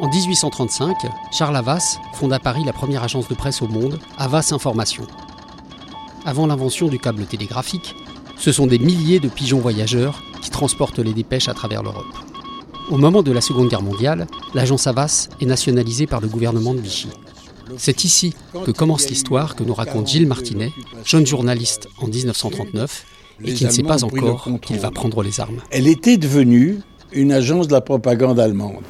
En 0.00 0.08
1835, 0.08 0.96
Charles 1.32 1.56
Havas 1.56 1.98
fonde 2.12 2.32
à 2.32 2.38
Paris 2.38 2.62
la 2.64 2.72
première 2.72 3.02
agence 3.02 3.26
de 3.26 3.34
presse 3.34 3.62
au 3.62 3.66
monde, 3.66 3.98
Havas 4.16 4.50
Information. 4.52 5.04
Avant 6.24 6.46
l'invention 6.46 6.86
du 6.86 7.00
câble 7.00 7.26
télégraphique, 7.26 7.96
ce 8.36 8.52
sont 8.52 8.68
des 8.68 8.78
milliers 8.78 9.18
de 9.18 9.28
pigeons 9.28 9.58
voyageurs 9.58 10.22
qui 10.40 10.50
transportent 10.50 11.00
les 11.00 11.12
dépêches 11.12 11.48
à 11.48 11.54
travers 11.54 11.82
l'Europe. 11.82 12.06
Au 12.90 12.96
moment 12.96 13.24
de 13.24 13.32
la 13.32 13.40
Seconde 13.40 13.70
Guerre 13.70 13.82
mondiale, 13.82 14.28
l'agence 14.54 14.86
Havas 14.86 15.30
est 15.40 15.46
nationalisée 15.46 16.06
par 16.06 16.20
le 16.20 16.28
gouvernement 16.28 16.74
de 16.74 16.80
Vichy. 16.80 17.08
C'est 17.76 18.04
ici 18.04 18.34
que 18.64 18.70
commence 18.70 19.08
l'histoire 19.10 19.56
que 19.56 19.64
nous 19.64 19.74
raconte 19.74 20.06
Gilles 20.06 20.28
Martinet, 20.28 20.70
jeune 21.04 21.26
journaliste 21.26 21.88
en 22.00 22.06
1939 22.06 23.04
et 23.44 23.52
qui 23.52 23.64
ne 23.64 23.70
sait 23.70 23.82
pas 23.82 24.04
encore 24.04 24.48
qu'il 24.62 24.78
va 24.78 24.92
prendre 24.92 25.24
les 25.24 25.40
armes. 25.40 25.58
Elle 25.70 25.88
était 25.88 26.18
devenue 26.18 26.78
une 27.10 27.32
agence 27.32 27.66
de 27.66 27.72
la 27.72 27.80
propagande 27.80 28.38
allemande. 28.38 28.84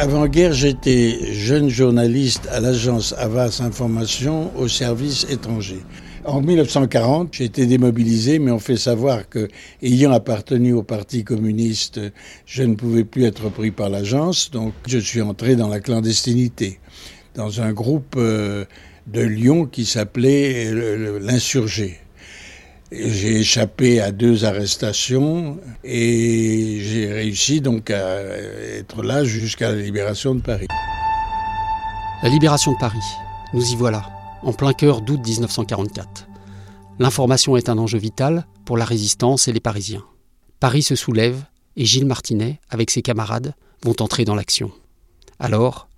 Avant-guerre, 0.00 0.54
j'étais 0.54 1.34
jeune 1.34 1.68
journaliste 1.68 2.48
à 2.50 2.58
l'agence 2.58 3.14
Havas 3.18 3.60
Information 3.62 4.50
au 4.56 4.66
service 4.66 5.26
étranger. 5.28 5.80
En 6.24 6.40
1940, 6.40 7.34
j'ai 7.34 7.44
été 7.44 7.66
démobilisé, 7.66 8.38
mais 8.38 8.50
on 8.50 8.58
fait 8.58 8.78
savoir 8.78 9.28
que, 9.28 9.48
ayant 9.82 10.12
appartenu 10.12 10.72
au 10.72 10.82
Parti 10.82 11.22
communiste, 11.22 12.00
je 12.46 12.62
ne 12.62 12.76
pouvais 12.76 13.04
plus 13.04 13.24
être 13.24 13.50
pris 13.50 13.72
par 13.72 13.90
l'agence, 13.90 14.50
donc 14.50 14.72
je 14.86 14.96
suis 14.96 15.20
entré 15.20 15.54
dans 15.54 15.68
la 15.68 15.80
clandestinité, 15.80 16.80
dans 17.34 17.60
un 17.60 17.74
groupe 17.74 18.14
euh, 18.16 18.64
de 19.06 19.20
Lyon 19.20 19.66
qui 19.66 19.84
s'appelait 19.84 20.72
l'Insurgé. 21.20 21.98
J'ai 22.92 23.38
échappé 23.38 24.00
à 24.00 24.10
deux 24.10 24.44
arrestations 24.44 25.60
et 25.84 26.80
j'ai 26.80 27.12
réussi 27.12 27.60
donc 27.60 27.88
à 27.90 28.20
être 28.20 29.04
là 29.04 29.22
jusqu'à 29.22 29.70
la 29.70 29.80
libération 29.80 30.34
de 30.34 30.40
Paris. 30.40 30.66
La 32.24 32.28
libération 32.28 32.72
de 32.72 32.78
Paris, 32.78 32.98
nous 33.54 33.64
y 33.64 33.76
voilà, 33.76 34.10
en 34.42 34.52
plein 34.52 34.72
cœur 34.72 35.02
d'août 35.02 35.20
1944. 35.24 36.26
L'information 36.98 37.56
est 37.56 37.68
un 37.68 37.78
enjeu 37.78 37.98
vital 37.98 38.44
pour 38.64 38.76
la 38.76 38.84
résistance 38.84 39.46
et 39.46 39.52
les 39.52 39.60
Parisiens. 39.60 40.04
Paris 40.58 40.82
se 40.82 40.96
soulève 40.96 41.44
et 41.76 41.84
Gilles 41.84 42.06
Martinet, 42.06 42.58
avec 42.70 42.90
ses 42.90 43.02
camarades, 43.02 43.54
vont 43.84 43.94
entrer 44.00 44.24
dans 44.24 44.34
l'action. 44.34 44.72
Alors, 45.38 45.88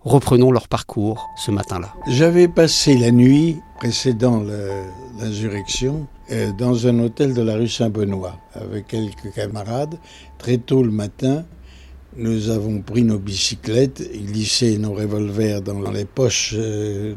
reprenons 0.00 0.52
leur 0.52 0.68
parcours 0.68 1.28
ce 1.36 1.50
matin-là. 1.50 1.94
J'avais 2.06 2.48
passé 2.48 2.96
la 2.96 3.10
nuit 3.10 3.56
précédant 3.78 4.42
l'insurrection 5.20 6.06
euh, 6.30 6.52
dans 6.52 6.86
un 6.86 6.98
hôtel 7.00 7.34
de 7.34 7.42
la 7.42 7.54
rue 7.54 7.68
Saint-Benoît 7.68 8.36
avec 8.54 8.88
quelques 8.88 9.32
camarades. 9.34 9.96
Très 10.38 10.58
tôt 10.58 10.82
le 10.82 10.90
matin, 10.90 11.44
nous 12.16 12.50
avons 12.50 12.80
pris 12.80 13.02
nos 13.02 13.18
bicyclettes, 13.18 14.02
glissé 14.12 14.78
nos 14.78 14.94
revolvers 14.94 15.62
dans 15.62 15.90
les 15.90 16.04
poches 16.04 16.54
euh, 16.56 17.14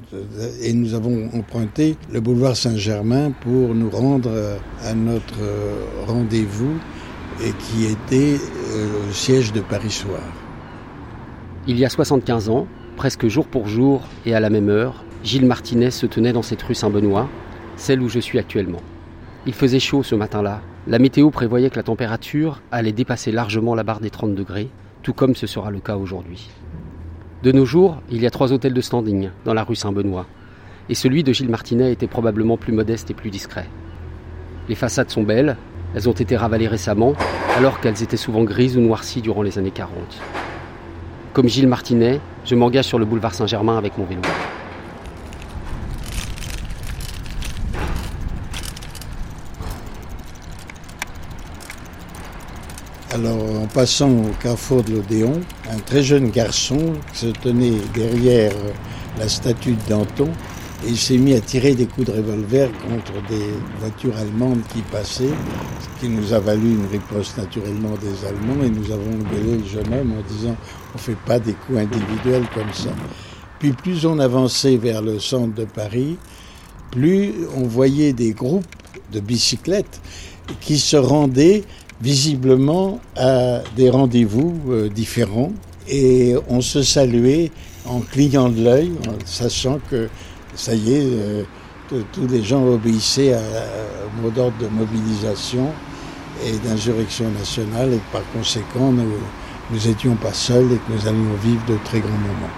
et 0.62 0.74
nous 0.74 0.94
avons 0.94 1.30
emprunté 1.34 1.98
le 2.12 2.20
boulevard 2.20 2.56
Saint-Germain 2.56 3.32
pour 3.42 3.74
nous 3.74 3.90
rendre 3.90 4.32
à 4.84 4.94
notre 4.94 5.40
rendez-vous 6.08 6.80
qui 7.60 7.86
était 7.86 8.38
euh, 8.74 9.10
au 9.10 9.14
siège 9.14 9.52
de 9.52 9.62
Paris 9.62 9.92
Soir. 9.92 10.22
Il 11.68 11.78
y 11.78 11.86
a 11.86 11.90
75 11.90 12.50
ans, 12.50 12.66
presque 12.98 13.28
jour 13.28 13.46
pour 13.46 13.68
jour 13.68 14.02
et 14.26 14.34
à 14.34 14.40
la 14.40 14.50
même 14.50 14.70
heure, 14.70 15.04
Gilles 15.24 15.46
Martinez 15.46 15.92
se 15.92 16.08
tenait 16.08 16.34
dans 16.34 16.42
cette 16.42 16.64
rue 16.64 16.74
Saint-Benoît, 16.74 17.30
celle 17.76 18.02
où 18.02 18.10
je 18.10 18.20
suis 18.20 18.40
actuellement. 18.40 18.82
Il 19.46 19.54
faisait 19.54 19.80
chaud 19.80 20.02
ce 20.02 20.16
matin-là. 20.16 20.62
La 20.88 20.98
météo 20.98 21.30
prévoyait 21.30 21.70
que 21.70 21.76
la 21.76 21.84
température 21.84 22.64
allait 22.72 22.92
dépasser 22.92 23.32
largement 23.32 23.76
la 23.76 23.84
barre 23.84 24.00
des 24.00 24.10
30 24.10 24.34
degrés, 24.34 24.70
tout 25.04 25.14
comme 25.14 25.36
ce 25.36 25.46
sera 25.46 25.70
le 25.70 25.80
cas 25.80 25.98
aujourd'hui. 25.98 26.50
De 27.44 27.52
nos 27.52 27.66
jours, 27.66 28.02
il 28.10 28.24
y 28.24 28.26
a 28.26 28.32
trois 28.32 28.52
hôtels 28.54 28.74
de 28.74 28.82
standing 28.82 29.30
dans 29.46 29.54
la 29.54 29.64
rue 29.64 29.76
Saint-Benoît, 29.76 30.26
et 30.90 30.96
celui 30.96 31.24
de 31.24 31.32
Gilles 31.32 31.50
Martinet 31.50 31.92
était 31.92 32.08
probablement 32.08 32.58
plus 32.58 32.74
modeste 32.74 33.12
et 33.12 33.16
plus 33.16 33.30
discret. 33.30 33.68
Les 34.68 34.76
façades 34.76 35.12
sont 35.12 35.22
belles, 35.22 35.58
elles 35.94 36.10
ont 36.10 36.14
été 36.14 36.36
ravalées 36.36 36.68
récemment, 36.68 37.14
alors 37.56 37.80
qu'elles 37.82 38.02
étaient 38.02 38.18
souvent 38.18 38.44
grises 38.44 38.78
ou 38.78 38.82
noircies 38.82 39.22
durant 39.22 39.44
les 39.44 39.60
années 39.60 39.70
40. 39.70 39.92
Comme 41.34 41.48
Gilles 41.48 41.68
Martinet, 41.68 42.20
je 42.44 42.56
m'engage 42.56 42.86
sur 42.86 43.00
le 43.00 43.06
boulevard 43.06 43.34
Saint-Germain 43.34 43.78
avec 43.78 43.98
mon 43.98 44.04
vélo. 44.04 44.22
Alors, 53.14 53.64
en 53.64 53.68
passant 53.68 54.10
au 54.10 54.32
carrefour 54.42 54.84
de 54.84 54.92
l'Odéon, 54.92 55.40
un 55.72 55.80
très 55.80 56.04
jeune 56.04 56.32
garçon 56.32 56.94
se 57.14 57.28
tenait 57.28 57.80
derrière 57.94 58.52
la 59.18 59.30
statue 59.30 59.74
de 59.74 59.90
Danton 59.90 60.30
et 60.84 60.90
il 60.90 60.98
s'est 60.98 61.18
mis 61.18 61.34
à 61.34 61.42
tirer 61.42 61.76
des 61.76 61.86
coups 61.86 62.08
de 62.08 62.12
revolver 62.14 62.70
contre 62.72 63.14
des 63.30 63.46
voitures 63.80 64.18
allemandes 64.18 64.62
qui 64.74 64.82
passaient, 64.82 65.24
ce 65.26 66.02
qui 66.02 66.10
nous 66.10 66.34
a 66.34 66.40
valu 66.40 66.72
une 66.72 66.88
riposte 66.92 67.38
naturellement 67.38 67.96
des 68.02 68.28
Allemands 68.28 68.64
et 68.64 68.70
nous 68.70 68.92
avons 68.92 69.18
gueulé 69.32 69.58
le 69.58 69.68
jeune 69.68 69.94
homme 69.94 70.14
en 70.14 70.34
disant 70.34 70.56
on 70.94 70.98
ne 70.98 71.02
fait 71.02 71.18
pas 71.26 71.40
des 71.40 71.54
coups 71.54 71.80
individuels 71.80 72.46
comme 72.54 72.74
ça. 72.74 72.90
Puis 73.60 73.74
plus 73.74 74.06
on 74.06 74.18
avançait 74.20 74.78
vers 74.78 75.02
le 75.02 75.20
centre 75.20 75.54
de 75.54 75.66
Paris, 75.66 76.18
plus 76.90 77.34
on 77.56 77.64
voyait 77.64 78.14
des 78.14 78.32
groupes 78.32 78.66
de 79.12 79.20
bicyclettes 79.20 80.02
qui 80.60 80.80
se 80.80 80.98
rendaient 80.98 81.64
visiblement 82.02 83.00
à 83.16 83.62
des 83.76 83.90
rendez-vous 83.90 84.60
euh, 84.70 84.90
différents 84.90 85.52
et 85.88 86.36
on 86.50 86.62
se 86.62 86.82
saluait 86.82 87.52
en 87.86 88.00
clignant 88.00 88.50
de 88.50 88.64
l'œil, 88.64 88.92
en 89.08 89.26
sachant 89.26 89.80
que 89.90 90.10
ça 90.56 90.74
y 90.74 90.94
est, 90.94 91.06
euh, 91.06 91.44
tous 91.90 92.28
les 92.28 92.42
gens 92.42 92.64
obéissaient 92.66 93.36
au 93.36 94.22
mot 94.22 94.30
d'ordre 94.30 94.58
de 94.60 94.68
mobilisation 94.68 95.68
et 96.46 96.58
d'insurrection 96.66 97.30
nationale 97.32 97.94
et 97.94 98.00
par 98.14 98.22
conséquent 98.34 98.92
nous 98.92 99.12
nous 99.72 99.88
n'étions 99.88 100.16
pas 100.16 100.34
seuls 100.34 100.72
et 100.74 100.76
que 100.76 100.92
nous 100.92 101.08
allions 101.08 101.34
vivre 101.42 101.64
de 101.66 101.78
très 101.86 102.00
grands 102.00 102.10
moments. 102.10 102.54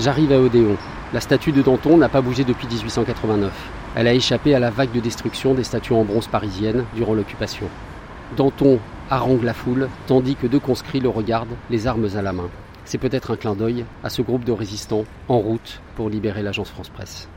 J'arrive 0.00 0.32
à 0.32 0.40
Odéon. 0.40 0.76
La 1.12 1.20
statue 1.20 1.52
de 1.52 1.62
Danton 1.62 1.96
n'a 1.96 2.08
pas 2.08 2.20
bougé 2.20 2.42
depuis 2.42 2.66
1889. 2.66 3.52
Elle 3.94 4.08
a 4.08 4.14
échappé 4.14 4.56
à 4.56 4.58
la 4.58 4.70
vague 4.70 4.90
de 4.90 4.98
destruction 4.98 5.54
des 5.54 5.62
statues 5.62 5.92
en 5.92 6.04
bronze 6.04 6.26
parisiennes 6.26 6.84
durant 6.96 7.14
l'occupation. 7.14 7.68
Danton 8.36 8.80
harangue 9.08 9.44
la 9.44 9.54
foule, 9.54 9.88
tandis 10.08 10.34
que 10.34 10.48
deux 10.48 10.58
conscrits 10.58 10.98
le 10.98 11.08
regardent, 11.08 11.54
les 11.70 11.86
armes 11.86 12.08
à 12.16 12.22
la 12.22 12.32
main. 12.32 12.48
C'est 12.84 12.98
peut-être 12.98 13.30
un 13.30 13.36
clin 13.36 13.54
d'œil 13.54 13.84
à 14.02 14.10
ce 14.10 14.22
groupe 14.22 14.44
de 14.44 14.52
résistants 14.52 15.04
en 15.28 15.38
route 15.38 15.80
pour 15.96 16.10
libérer 16.10 16.42
l'agence 16.42 16.68
France-Presse. 16.68 17.28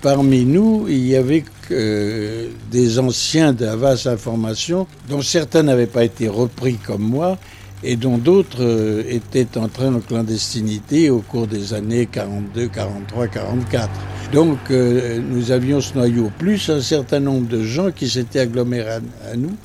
Parmi 0.00 0.44
nous, 0.44 0.86
il 0.88 1.06
y 1.06 1.16
avait 1.16 1.44
des 1.70 2.98
anciens 2.98 3.52
d'Avas 3.52 4.06
Information, 4.06 4.86
dont 5.08 5.22
certains 5.22 5.62
n'avaient 5.62 5.86
pas 5.86 6.04
été 6.04 6.28
repris 6.28 6.76
comme 6.76 7.02
moi, 7.02 7.38
et 7.82 7.96
dont 7.96 8.16
d'autres 8.16 8.62
euh, 8.62 9.02
étaient 9.08 9.58
entrés 9.58 9.88
en 9.88 10.00
clandestinité 10.00 11.10
au 11.10 11.18
cours 11.20 11.46
des 11.46 11.74
années 11.74 12.06
42, 12.06 12.68
43, 12.68 13.28
44. 13.28 13.90
Donc 14.32 14.58
euh, 14.70 15.20
nous 15.20 15.52
avions 15.52 15.80
ce 15.80 15.94
noyau, 15.94 16.30
plus 16.38 16.68
un 16.70 16.80
certain 16.80 17.20
nombre 17.20 17.46
de 17.48 17.62
gens 17.62 17.90
qui 17.90 18.08
s'étaient 18.08 18.40
agglomérés 18.40 18.98
à, 19.30 19.36
nous 19.36 19.56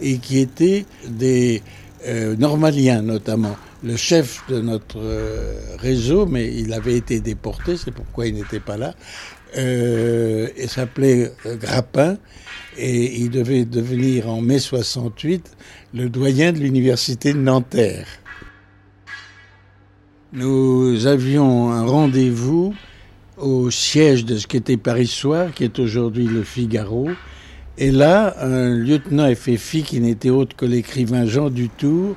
et 0.00 0.18
qui 0.18 0.38
étaient 0.38 0.86
des 1.08 1.62
euh, 2.06 2.36
normaliens 2.36 3.02
notamment. 3.02 3.56
Le 3.84 3.96
chef 3.96 4.44
de 4.48 4.60
notre 4.60 5.00
réseau, 5.78 6.26
mais 6.26 6.54
il 6.54 6.72
avait 6.72 6.96
été 6.96 7.18
déporté, 7.18 7.76
c'est 7.76 7.90
pourquoi 7.90 8.28
il 8.28 8.34
n'était 8.34 8.60
pas 8.60 8.76
là, 8.76 8.94
il 9.56 10.68
s'appelait 10.68 11.32
Grappin 11.60 12.16
et 12.78 13.16
il 13.16 13.30
devait 13.30 13.64
devenir 13.64 14.28
en 14.28 14.40
mai 14.40 14.60
68 14.60 15.50
le 15.94 16.08
doyen 16.08 16.52
de 16.52 16.58
l'université 16.58 17.32
de 17.32 17.38
Nanterre. 17.38 18.06
Nous 20.32 21.06
avions 21.06 21.70
un 21.72 21.84
rendez-vous 21.84 22.74
au 23.42 23.70
siège 23.70 24.24
de 24.24 24.38
ce 24.38 24.46
qu'était 24.46 24.76
Paris 24.76 25.08
Soir, 25.08 25.52
qui 25.52 25.64
est 25.64 25.78
aujourd'hui 25.78 26.26
le 26.26 26.42
Figaro. 26.42 27.08
Et 27.76 27.90
là, 27.90 28.34
un 28.40 28.70
lieutenant 28.70 29.32
FFI 29.34 29.82
qui 29.82 30.00
n'était 30.00 30.30
autre 30.30 30.54
que 30.56 30.64
l'écrivain 30.64 31.26
Jean 31.26 31.50
Dutour 31.50 32.14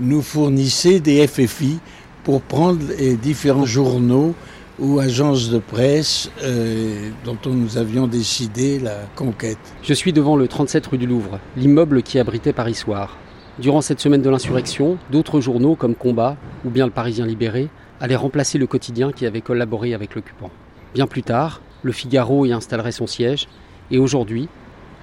nous 0.00 0.22
fournissait 0.22 1.00
des 1.00 1.26
FFI 1.26 1.78
pour 2.22 2.40
prendre 2.42 2.80
les 2.98 3.16
différents 3.16 3.66
journaux 3.66 4.34
ou 4.78 4.98
agence 4.98 5.50
de 5.50 5.58
presse 5.58 6.30
euh, 6.42 7.10
dont 7.24 7.36
nous 7.46 7.76
avions 7.76 8.06
décidé 8.06 8.78
la 8.78 8.96
conquête. 9.16 9.58
Je 9.82 9.92
suis 9.92 10.12
devant 10.12 10.36
le 10.36 10.48
37 10.48 10.86
rue 10.86 10.98
du 10.98 11.06
Louvre, 11.06 11.38
l'immeuble 11.56 12.02
qui 12.02 12.18
abritait 12.18 12.52
Paris 12.52 12.74
Soir. 12.74 13.18
Durant 13.58 13.82
cette 13.82 14.00
semaine 14.00 14.22
de 14.22 14.30
l'insurrection, 14.30 14.96
d'autres 15.10 15.40
journaux 15.40 15.74
comme 15.74 15.94
Combat 15.94 16.36
ou 16.64 16.70
bien 16.70 16.86
le 16.86 16.92
Parisien 16.92 17.26
Libéré 17.26 17.68
allaient 18.00 18.16
remplacer 18.16 18.56
le 18.56 18.66
quotidien 18.66 19.12
qui 19.12 19.26
avait 19.26 19.42
collaboré 19.42 19.92
avec 19.92 20.14
l'occupant. 20.14 20.50
Bien 20.94 21.06
plus 21.06 21.22
tard, 21.22 21.60
le 21.82 21.92
Figaro 21.92 22.44
y 22.46 22.52
installerait 22.52 22.92
son 22.92 23.06
siège, 23.06 23.48
et 23.90 23.98
aujourd'hui, 23.98 24.48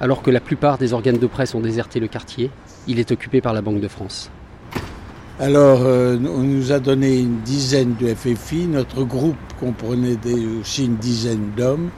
alors 0.01 0.22
que 0.22 0.31
la 0.31 0.39
plupart 0.39 0.78
des 0.78 0.94
organes 0.94 1.18
de 1.18 1.28
presse 1.28 1.56
ont 1.56 1.62
déserté 1.62 2.00
le 2.00 2.07
quartier, 2.07 2.51
il 2.88 3.00
est 3.00 3.12
occupé 3.12 3.42
par 3.42 3.54
la 3.54 3.62
Banque 3.62 3.80
de 3.80 3.88
France. 3.88 4.30
Alors, 5.39 5.81
euh, 5.84 6.18
on 6.18 6.42
nous 6.42 6.72
a 6.72 6.80
donné 6.80 7.19
une 7.19 7.42
dizaine 7.42 7.95
de 8.00 8.13
FFI. 8.13 8.66
Notre 8.66 9.04
groupe 9.04 9.38
comprenait 9.60 10.18
aussi 10.60 10.86
une 10.86 10.95
dizaine 10.95 11.51
d'hommes, 11.56 11.89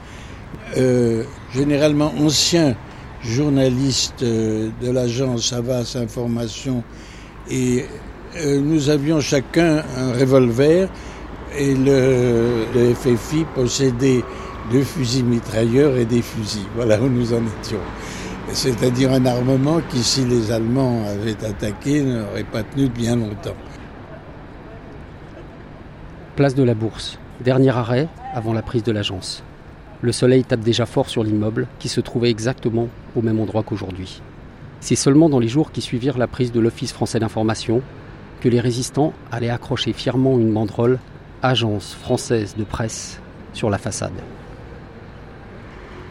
euh, 0.76 1.24
généralement 1.52 2.12
anciens 2.20 2.76
journalistes 3.22 4.22
euh, 4.22 4.68
de 4.82 4.90
l'agence 4.90 5.52
Havas 5.52 5.96
Information. 5.96 6.84
Et 7.50 7.86
nous 8.62 8.90
avions 8.90 9.20
chacun 9.20 9.82
un 9.98 10.12
revolver 10.12 10.88
et 11.56 11.74
le, 11.74 12.94
FFI 12.94 13.44
possédait 13.54 14.22
deux 14.70 14.82
fusils 14.82 15.24
mitrailleurs 15.24 15.96
et 15.96 16.04
des 16.04 16.22
fusils. 16.22 16.66
Voilà 16.74 17.00
où 17.00 17.08
nous 17.08 17.32
en 17.32 17.42
étions. 17.60 17.80
C'est-à-dire 18.52 19.12
un 19.12 19.24
armement 19.26 19.80
qui, 19.90 20.02
si 20.02 20.24
les 20.24 20.50
Allemands 20.50 21.04
avaient 21.06 21.44
attaqué, 21.44 22.02
n'aurait 22.02 22.44
pas 22.44 22.62
tenu 22.62 22.88
bien 22.88 23.16
longtemps. 23.16 23.56
Place 26.36 26.54
de 26.54 26.62
la 26.62 26.74
Bourse. 26.74 27.18
Dernier 27.40 27.70
arrêt 27.70 28.08
avant 28.34 28.52
la 28.52 28.62
prise 28.62 28.82
de 28.82 28.92
l'agence. 28.92 29.42
Le 30.02 30.12
soleil 30.12 30.44
tape 30.44 30.60
déjà 30.60 30.86
fort 30.86 31.08
sur 31.08 31.22
l'immeuble 31.22 31.66
qui 31.78 31.88
se 31.88 32.00
trouvait 32.00 32.30
exactement 32.30 32.88
au 33.14 33.22
même 33.22 33.38
endroit 33.38 33.62
qu'aujourd'hui. 33.62 34.22
C'est 34.80 34.96
seulement 34.96 35.28
dans 35.28 35.38
les 35.38 35.48
jours 35.48 35.72
qui 35.72 35.82
suivirent 35.82 36.16
la 36.16 36.26
prise 36.26 36.52
de 36.52 36.60
l'Office 36.60 36.92
français 36.92 37.18
d'information 37.18 37.82
que 38.40 38.48
les 38.48 38.60
résistants 38.60 39.12
allaient 39.30 39.50
accrocher 39.50 39.92
fièrement 39.92 40.38
une 40.38 40.52
banderole 40.52 40.98
Agence 41.42 41.94
française 41.94 42.54
de 42.56 42.64
presse 42.64 43.18
sur 43.54 43.70
la 43.70 43.78
façade. 43.78 44.12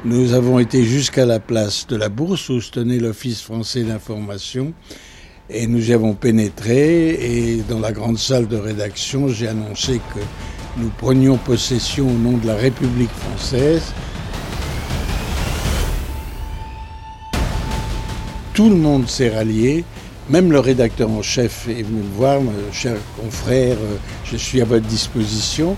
Nous 0.05 0.33
avons 0.33 0.57
été 0.57 0.83
jusqu'à 0.83 1.25
la 1.25 1.39
place 1.39 1.85
de 1.85 1.95
la 1.95 2.09
Bourse 2.09 2.49
où 2.49 2.61
se 2.61 2.71
tenait 2.71 2.97
l'Office 2.97 3.41
français 3.41 3.83
d'information 3.83 4.73
et 5.49 5.67
nous 5.67 5.89
y 5.89 5.93
avons 5.93 6.13
pénétré 6.13 7.09
et 7.09 7.63
dans 7.69 7.79
la 7.79 7.91
grande 7.91 8.17
salle 8.17 8.47
de 8.47 8.57
rédaction, 8.57 9.27
j'ai 9.27 9.47
annoncé 9.47 9.99
que 10.15 10.19
nous 10.77 10.89
prenions 10.89 11.37
possession 11.37 12.07
au 12.07 12.17
nom 12.17 12.37
de 12.37 12.47
la 12.47 12.55
République 12.55 13.11
française. 13.11 13.93
Tout 18.53 18.69
le 18.69 18.77
monde 18.77 19.07
s'est 19.07 19.29
rallié, 19.29 19.83
même 20.29 20.51
le 20.51 20.59
rédacteur 20.59 21.09
en 21.09 21.21
chef 21.21 21.67
est 21.67 21.81
venu 21.81 22.01
me 22.01 22.15
voir, 22.15 22.41
cher 22.71 22.95
confrère, 23.19 23.77
je 24.25 24.37
suis 24.37 24.61
à 24.61 24.65
votre 24.65 24.85
disposition, 24.85 25.75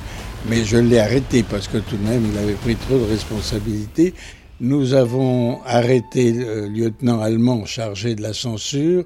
mais 0.48 0.66
je 0.66 0.78
l'ai 0.78 1.00
arrêté 1.00 1.44
parce 1.44 1.68
que 1.68 1.78
tout 1.78 1.96
de 1.96 2.08
même 2.08 2.24
il 2.32 2.38
avait 2.38 2.54
pris 2.54 2.76
trop 2.76 2.98
de 2.98 3.06
responsabilités. 3.06 4.14
Nous 4.60 4.94
avons 4.94 5.62
arrêté 5.66 6.34
le 6.34 6.68
lieutenant 6.68 7.22
allemand 7.22 7.66
chargé 7.66 8.14
de 8.14 8.22
la 8.22 8.34
censure 8.34 9.06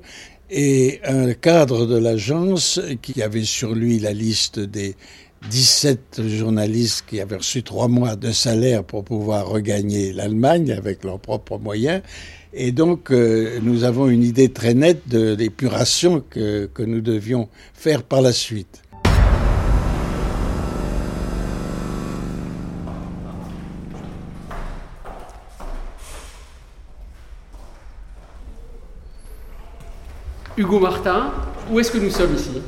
et 0.49 0.99
un 1.05 1.33
cadre 1.33 1.85
de 1.85 1.97
l'agence 1.97 2.81
qui 3.01 3.21
avait 3.21 3.43
sur 3.43 3.73
lui 3.73 3.99
la 3.99 4.13
liste 4.13 4.59
des 4.59 4.95
17 5.49 6.27
journalistes 6.27 7.05
qui 7.07 7.19
avaient 7.19 7.37
reçu 7.37 7.61
trois 7.61 7.87
mois 7.87 8.15
de 8.15 8.31
salaire 8.31 8.83
pour 8.83 9.03
pouvoir 9.03 9.47
regagner 9.47 10.11
l'Allemagne 10.11 10.71
avec 10.71 11.03
leurs 11.03 11.19
propres 11.19 11.59
moyens. 11.59 12.01
Et 12.57 12.71
donc, 12.71 13.11
euh, 13.11 13.59
nous 13.61 13.83
avons 13.83 14.07
une 14.07 14.23
idée 14.23 14.47
très 14.47 14.73
nette 14.73 15.09
de 15.09 15.35
l'épuration 15.35 16.23
que, 16.29 16.67
que 16.73 16.83
nous 16.83 17.01
devions 17.01 17.49
faire 17.73 18.01
par 18.01 18.21
la 18.21 18.31
suite. 18.31 18.81
Hugo 30.57 30.79
Martin, 30.79 31.33
où 31.69 31.81
est-ce 31.81 31.91
que 31.91 31.97
nous 31.97 32.09
sommes 32.09 32.35
ici? 32.35 32.61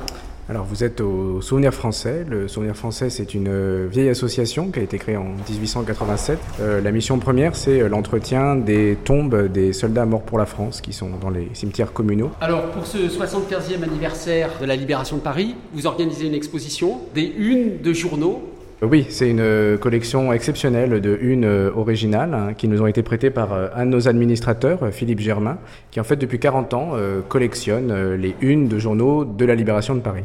Alors 0.50 0.64
vous 0.64 0.84
êtes 0.84 1.02
au 1.02 1.42
Souvenir 1.42 1.74
français. 1.74 2.26
Le 2.28 2.48
Souvenir 2.48 2.76
français, 2.76 3.10
c'est 3.10 3.34
une 3.34 3.50
euh, 3.50 3.88
vieille 3.90 4.10
association 4.10 4.72
qui 4.72 4.80
a 4.80 4.84
été 4.84 4.98
créée 4.98 5.18
en 5.18 5.36
1887. 5.50 6.40
Euh, 6.62 6.82
la 6.82 6.92
mission 6.92 7.20
première, 7.20 7.56
c'est 7.56 7.82
euh, 7.82 7.90
l'entretien 7.90 8.56
des 8.56 8.98
tombes 9.04 9.52
des 9.52 9.74
soldats 9.74 10.06
morts 10.06 10.24
pour 10.24 10.38
la 10.38 10.46
France 10.46 10.80
qui 10.80 10.94
sont 10.94 11.10
dans 11.22 11.30
les 11.30 11.50
cimetières 11.54 11.92
communaux. 11.92 12.32
Alors 12.40 12.72
pour 12.72 12.86
ce 12.86 12.98
75e 12.98 13.84
anniversaire 13.84 14.50
de 14.62 14.66
la 14.66 14.76
libération 14.76 15.18
de 15.18 15.22
Paris, 15.22 15.56
vous 15.74 15.86
organisez 15.86 16.28
une 16.28 16.36
exposition 16.36 17.02
des 17.14 17.26
unes 17.38 17.82
de 17.82 17.92
journaux 17.92 18.42
oui, 18.82 19.08
c'est 19.10 19.30
une 19.30 19.78
collection 19.80 20.32
exceptionnelle 20.32 21.02
de 21.02 21.18
unes 21.20 21.72
originales 21.76 22.34
hein, 22.34 22.54
qui 22.54 22.68
nous 22.68 22.82
ont 22.82 22.88
été 22.88 23.02
prêtées 23.02 23.32
par 23.32 23.50
un 23.76 23.86
de 23.86 23.90
nos 23.90 24.08
administrateurs, 24.08 24.80
Philippe 24.92 25.20
Germain, 25.20 25.58
qui 25.90 26.00
en 26.00 26.04
fait 26.04 26.16
depuis 26.18 26.38
40 26.38 26.74
ans 26.76 26.92
collectionne 27.28 28.14
les 28.14 28.36
unes 28.42 28.68
de 28.68 28.78
journaux 28.78 29.26
de 29.26 29.46
la 29.46 29.56
libération 29.56 29.96
de 29.96 30.02
Paris. 30.02 30.24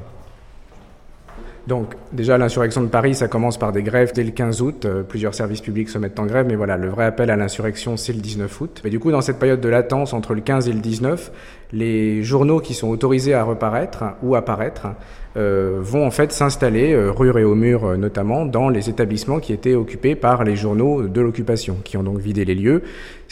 Donc 1.67 1.95
déjà 2.13 2.39
l'insurrection 2.39 2.83
de 2.83 2.89
Paris, 2.89 3.15
ça 3.15 3.29
commence 3.29 3.57
par 3.57 3.73
des 3.73 3.83
grèves 3.83 4.13
dès 4.15 4.25
le 4.25 4.33
15 4.33 4.63
août. 4.63 4.85
Euh, 4.85 5.03
plusieurs 5.03 5.35
services 5.35 5.61
publics 5.61 5.89
se 5.89 5.99
mettent 5.99 6.19
en 6.19 6.27
grève, 6.27 6.47
mais 6.49 6.57
voilà, 6.57 6.77
le 6.77 6.89
vrai 6.89 7.05
appel 7.05 7.31
à 7.31 7.37
l'insurrection, 7.37 7.97
c'est 7.97 8.13
le 8.13 8.21
19 8.21 8.61
août. 8.61 8.81
Mais 8.85 8.91
du 8.91 8.99
coup, 8.99 9.11
dans 9.13 9.21
cette 9.21 9.39
période 9.39 9.61
de 9.61 9.69
latence 9.69 10.13
entre 10.13 10.35
le 10.35 10.41
15 10.41 10.69
et 10.69 10.73
le 10.73 10.81
19, 10.81 11.31
les 11.73 12.23
journaux 12.23 12.61
qui 12.61 12.75
sont 12.75 12.89
autorisés 12.89 13.35
à 13.35 13.45
reparaître 13.45 14.05
ou 14.23 14.35
à 14.35 14.43
paraître 14.43 14.89
euh, 15.37 15.79
vont 15.81 16.07
en 16.07 16.11
fait 16.11 16.31
s'installer, 16.31 16.93
euh, 16.93 17.11
rue 17.11 17.31
et 17.41 17.45
au 17.45 17.55
mur 17.55 17.87
euh, 17.87 17.97
notamment, 17.97 18.45
dans 18.45 18.69
les 18.69 18.91
établissements 18.91 19.41
qui 19.41 19.55
étaient 19.55 19.75
occupés 19.75 20.15
par 20.15 20.45
les 20.45 20.57
journaux 20.57 21.09
de 21.09 21.21
l'occupation, 21.23 21.79
qui 21.83 21.97
ont 21.97 22.03
donc 22.03 22.19
vidé 22.19 22.45
les 22.45 22.55
lieux. 22.55 22.83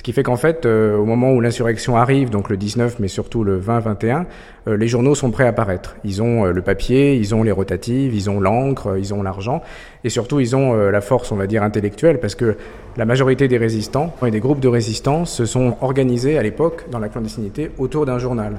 Ce 0.00 0.02
qui 0.02 0.14
fait 0.14 0.22
qu'en 0.22 0.38
fait, 0.38 0.64
au 0.64 1.04
moment 1.04 1.30
où 1.34 1.42
l'insurrection 1.42 1.94
arrive, 1.94 2.30
donc 2.30 2.48
le 2.48 2.56
19, 2.56 3.00
mais 3.00 3.08
surtout 3.08 3.44
le 3.44 3.60
20-21, 3.60 4.24
les 4.66 4.88
journaux 4.88 5.14
sont 5.14 5.30
prêts 5.30 5.46
à 5.46 5.52
paraître. 5.52 5.94
Ils 6.04 6.22
ont 6.22 6.46
le 6.46 6.62
papier, 6.62 7.16
ils 7.16 7.34
ont 7.34 7.42
les 7.42 7.52
rotatives, 7.52 8.14
ils 8.14 8.30
ont 8.30 8.40
l'encre, 8.40 8.96
ils 8.96 9.12
ont 9.12 9.22
l'argent, 9.22 9.60
et 10.02 10.08
surtout 10.08 10.40
ils 10.40 10.56
ont 10.56 10.72
la 10.72 11.02
force, 11.02 11.32
on 11.32 11.36
va 11.36 11.46
dire, 11.46 11.62
intellectuelle, 11.62 12.18
parce 12.18 12.34
que 12.34 12.56
la 12.96 13.04
majorité 13.04 13.46
des 13.46 13.58
résistants 13.58 14.14
et 14.26 14.30
des 14.30 14.40
groupes 14.40 14.60
de 14.60 14.68
résistants 14.68 15.26
se 15.26 15.44
sont 15.44 15.76
organisés 15.82 16.38
à 16.38 16.42
l'époque, 16.42 16.86
dans 16.90 16.98
la 16.98 17.10
clandestinité, 17.10 17.70
autour 17.76 18.06
d'un 18.06 18.18
journal. 18.18 18.54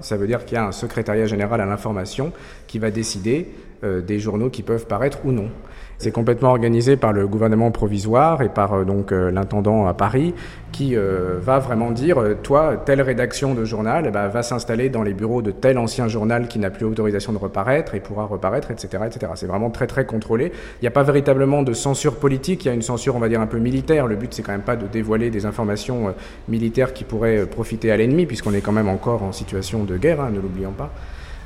Ça 0.00 0.16
veut 0.16 0.28
dire 0.28 0.44
qu'il 0.44 0.54
y 0.54 0.58
a 0.58 0.64
un 0.64 0.70
secrétariat 0.70 1.26
général 1.26 1.60
à 1.60 1.66
l'information 1.66 2.32
qui 2.68 2.78
va 2.78 2.92
décider 2.92 3.48
euh, 3.82 4.00
des 4.00 4.20
journaux 4.20 4.48
qui 4.48 4.62
peuvent 4.62 4.86
paraître 4.86 5.18
ou 5.24 5.32
non. 5.32 5.50
C'est 5.98 6.12
complètement 6.12 6.50
organisé 6.50 6.96
par 6.96 7.12
le 7.12 7.26
gouvernement 7.26 7.72
provisoire 7.72 8.40
et 8.42 8.48
par 8.48 8.72
euh, 8.72 8.84
donc 8.84 9.10
euh, 9.10 9.32
l'intendant 9.32 9.86
à 9.86 9.94
Paris 9.94 10.32
qui 10.70 10.94
va 10.94 11.58
vraiment 11.58 11.90
dire 11.90 12.18
toi 12.42 12.76
telle 12.76 13.00
rédaction 13.00 13.54
de 13.54 13.64
journal 13.64 14.04
eh 14.06 14.10
ben, 14.10 14.28
va 14.28 14.42
s'installer 14.42 14.90
dans 14.90 15.02
les 15.02 15.14
bureaux 15.14 15.40
de 15.40 15.50
tel 15.50 15.78
ancien 15.78 16.08
journal 16.08 16.46
qui 16.46 16.58
n'a 16.58 16.68
plus 16.68 16.84
autorisation 16.84 17.32
de 17.32 17.38
reparaître 17.38 17.94
et 17.94 18.00
pourra 18.00 18.26
reparaître 18.26 18.70
etc 18.70 19.04
etc. 19.06 19.32
C'est 19.34 19.46
vraiment 19.46 19.70
très 19.70 19.86
très 19.86 20.04
contrôlé. 20.04 20.52
Il 20.80 20.82
n'y 20.82 20.88
a 20.88 20.92
pas 20.92 21.02
véritablement 21.02 21.62
de 21.62 21.72
censure 21.72 22.16
politique. 22.16 22.64
Il 22.64 22.68
y 22.68 22.70
a 22.70 22.74
une 22.74 22.82
censure 22.82 23.16
on 23.16 23.18
va 23.18 23.30
dire 23.30 23.40
un 23.40 23.46
peu 23.46 23.58
militaire. 23.58 24.06
Le 24.06 24.14
but 24.14 24.32
c'est 24.34 24.42
quand 24.42 24.52
même 24.52 24.60
pas 24.60 24.76
de 24.76 24.86
dévoiler 24.86 25.30
des 25.30 25.46
informations 25.46 26.14
militaires 26.48 26.92
qui 26.92 27.04
pourraient 27.04 27.46
profiter 27.46 27.90
à 27.90 27.96
l'ennemi 27.96 28.26
puisqu'on 28.26 28.52
est 28.52 28.60
quand 28.60 28.72
même 28.72 28.88
encore 28.88 29.22
en 29.22 29.32
situation 29.32 29.84
de 29.84 29.96
guerre. 29.96 30.20
Hein, 30.20 30.30
ne 30.32 30.40
l'oublions 30.40 30.72
pas. 30.72 30.92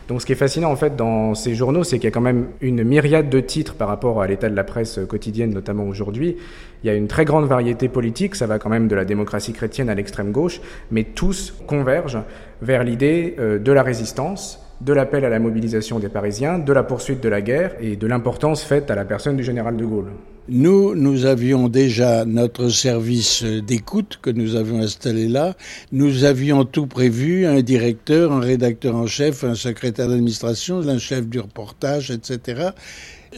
Donc 0.09 0.21
ce 0.21 0.27
qui 0.27 0.33
est 0.33 0.37
fascinant 0.37 0.71
en 0.71 0.77
fait 0.77 0.97
dans 0.97 1.35
ces 1.35 1.55
journaux, 1.55 1.85
c'est 1.85 1.97
qu'il 1.97 2.05
y 2.05 2.09
a 2.09 2.11
quand 2.11 2.21
même 2.21 2.49
une 2.61 2.83
myriade 2.85 3.31
de 3.31 3.41
titres 3.41 3.75
par 3.75 3.89
rapport 3.89 4.21
à 4.21 4.27
l'état 4.27 4.49
de 4.49 4.57
la 4.57 4.65
presse 4.65 5.01
quotidienne, 5.09 5.53
notamment 5.55 5.85
aujourd'hui. 5.85 6.37
Il 6.83 6.87
y 6.87 6.91
a 6.91 6.95
une 6.95 7.07
très 7.07 7.25
grande 7.25 7.47
variété 7.47 7.89
politique, 7.89 8.35
ça 8.35 8.47
va 8.47 8.59
quand 8.59 8.69
même 8.69 8.89
de 8.89 8.97
la 8.97 9.05
démocratie 9.05 9.53
chrétienne 9.53 9.89
à 9.89 9.95
l'extrême 9.95 10.33
gauche, 10.33 10.61
mais 10.91 11.05
tous 11.05 11.55
convergent 11.67 12.25
vers 12.61 12.83
l'idée 12.83 13.37
euh, 13.39 13.59
de 13.59 13.73
la 13.73 13.83
résistance, 13.83 14.62
de 14.85 14.93
l'appel 14.93 15.25
à 15.25 15.29
la 15.29 15.39
mobilisation 15.39 15.99
des 15.99 16.09
Parisiens, 16.09 16.59
de 16.59 16.73
la 16.73 16.83
poursuite 16.83 17.23
de 17.23 17.29
la 17.29 17.41
guerre 17.41 17.75
et 17.81 17.97
de 17.97 18.07
l'importance 18.07 18.65
faite 18.65 18.91
à 18.91 18.95
la 18.95 19.05
personne 19.05 19.37
du 19.37 19.45
général 19.45 19.77
de 19.77 19.85
Gaulle. 19.85 20.11
Nous, 20.49 20.97
nous 20.97 21.25
avions 21.25 21.69
déjà 21.69 22.25
notre 22.25 22.69
service 22.69 23.45
d'écoute 23.45 24.19
que 24.21 24.31
nous 24.31 24.57
avions 24.57 24.81
installé 24.81 25.29
là. 25.29 25.55
Nous 25.93 26.25
avions 26.25 26.65
tout 26.65 26.89
prévu, 26.89 27.47
un 27.47 27.63
directeur, 27.63 28.33
un 28.33 28.41
rédacteur 28.41 28.97
en 28.97 29.07
chef, 29.07 29.45
un 29.45 29.55
secrétaire 29.55 30.09
d'administration, 30.09 30.81
un 30.89 30.99
chef 30.99 31.29
du 31.29 31.39
reportage, 31.39 32.11
etc. 32.11 32.71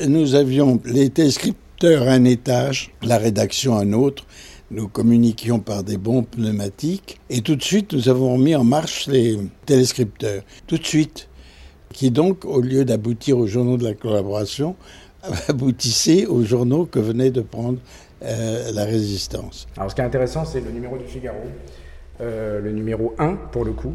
Nous 0.08 0.34
avions 0.34 0.80
les 0.86 1.10
téléscripteurs 1.10 2.08
un 2.08 2.24
étage, 2.24 2.90
la 3.02 3.18
rédaction 3.18 3.76
un 3.76 3.92
autre. 3.92 4.24
Nous 4.70 4.88
communiquions 4.88 5.58
par 5.58 5.84
des 5.84 5.98
bons 5.98 6.22
pneumatiques 6.22 7.20
et 7.28 7.42
tout 7.42 7.54
de 7.54 7.62
suite 7.62 7.92
nous 7.92 8.08
avons 8.08 8.32
remis 8.32 8.56
en 8.56 8.64
marche 8.64 9.06
les 9.08 9.38
téléscripteurs. 9.66 10.42
Tout 10.66 10.78
de 10.78 10.84
suite. 10.84 11.28
Qui 11.94 12.10
donc, 12.10 12.44
au 12.44 12.60
lieu 12.60 12.84
d'aboutir 12.84 13.38
aux 13.38 13.46
journaux 13.46 13.76
de 13.76 13.84
la 13.84 13.94
collaboration, 13.94 14.74
aboutissait 15.48 16.26
aux 16.26 16.42
journaux 16.42 16.86
que 16.86 16.98
venait 16.98 17.30
de 17.30 17.40
prendre 17.40 17.78
euh, 18.24 18.72
la 18.72 18.84
résistance. 18.84 19.68
Alors 19.76 19.90
ce 19.90 19.94
qui 19.94 20.00
est 20.00 20.04
intéressant, 20.04 20.44
c'est 20.44 20.60
le 20.60 20.72
numéro 20.72 20.98
du 20.98 21.04
Figaro, 21.04 21.38
euh, 22.20 22.60
le 22.60 22.72
numéro 22.72 23.14
1 23.18 23.36
pour 23.52 23.64
le 23.64 23.72
coup, 23.72 23.94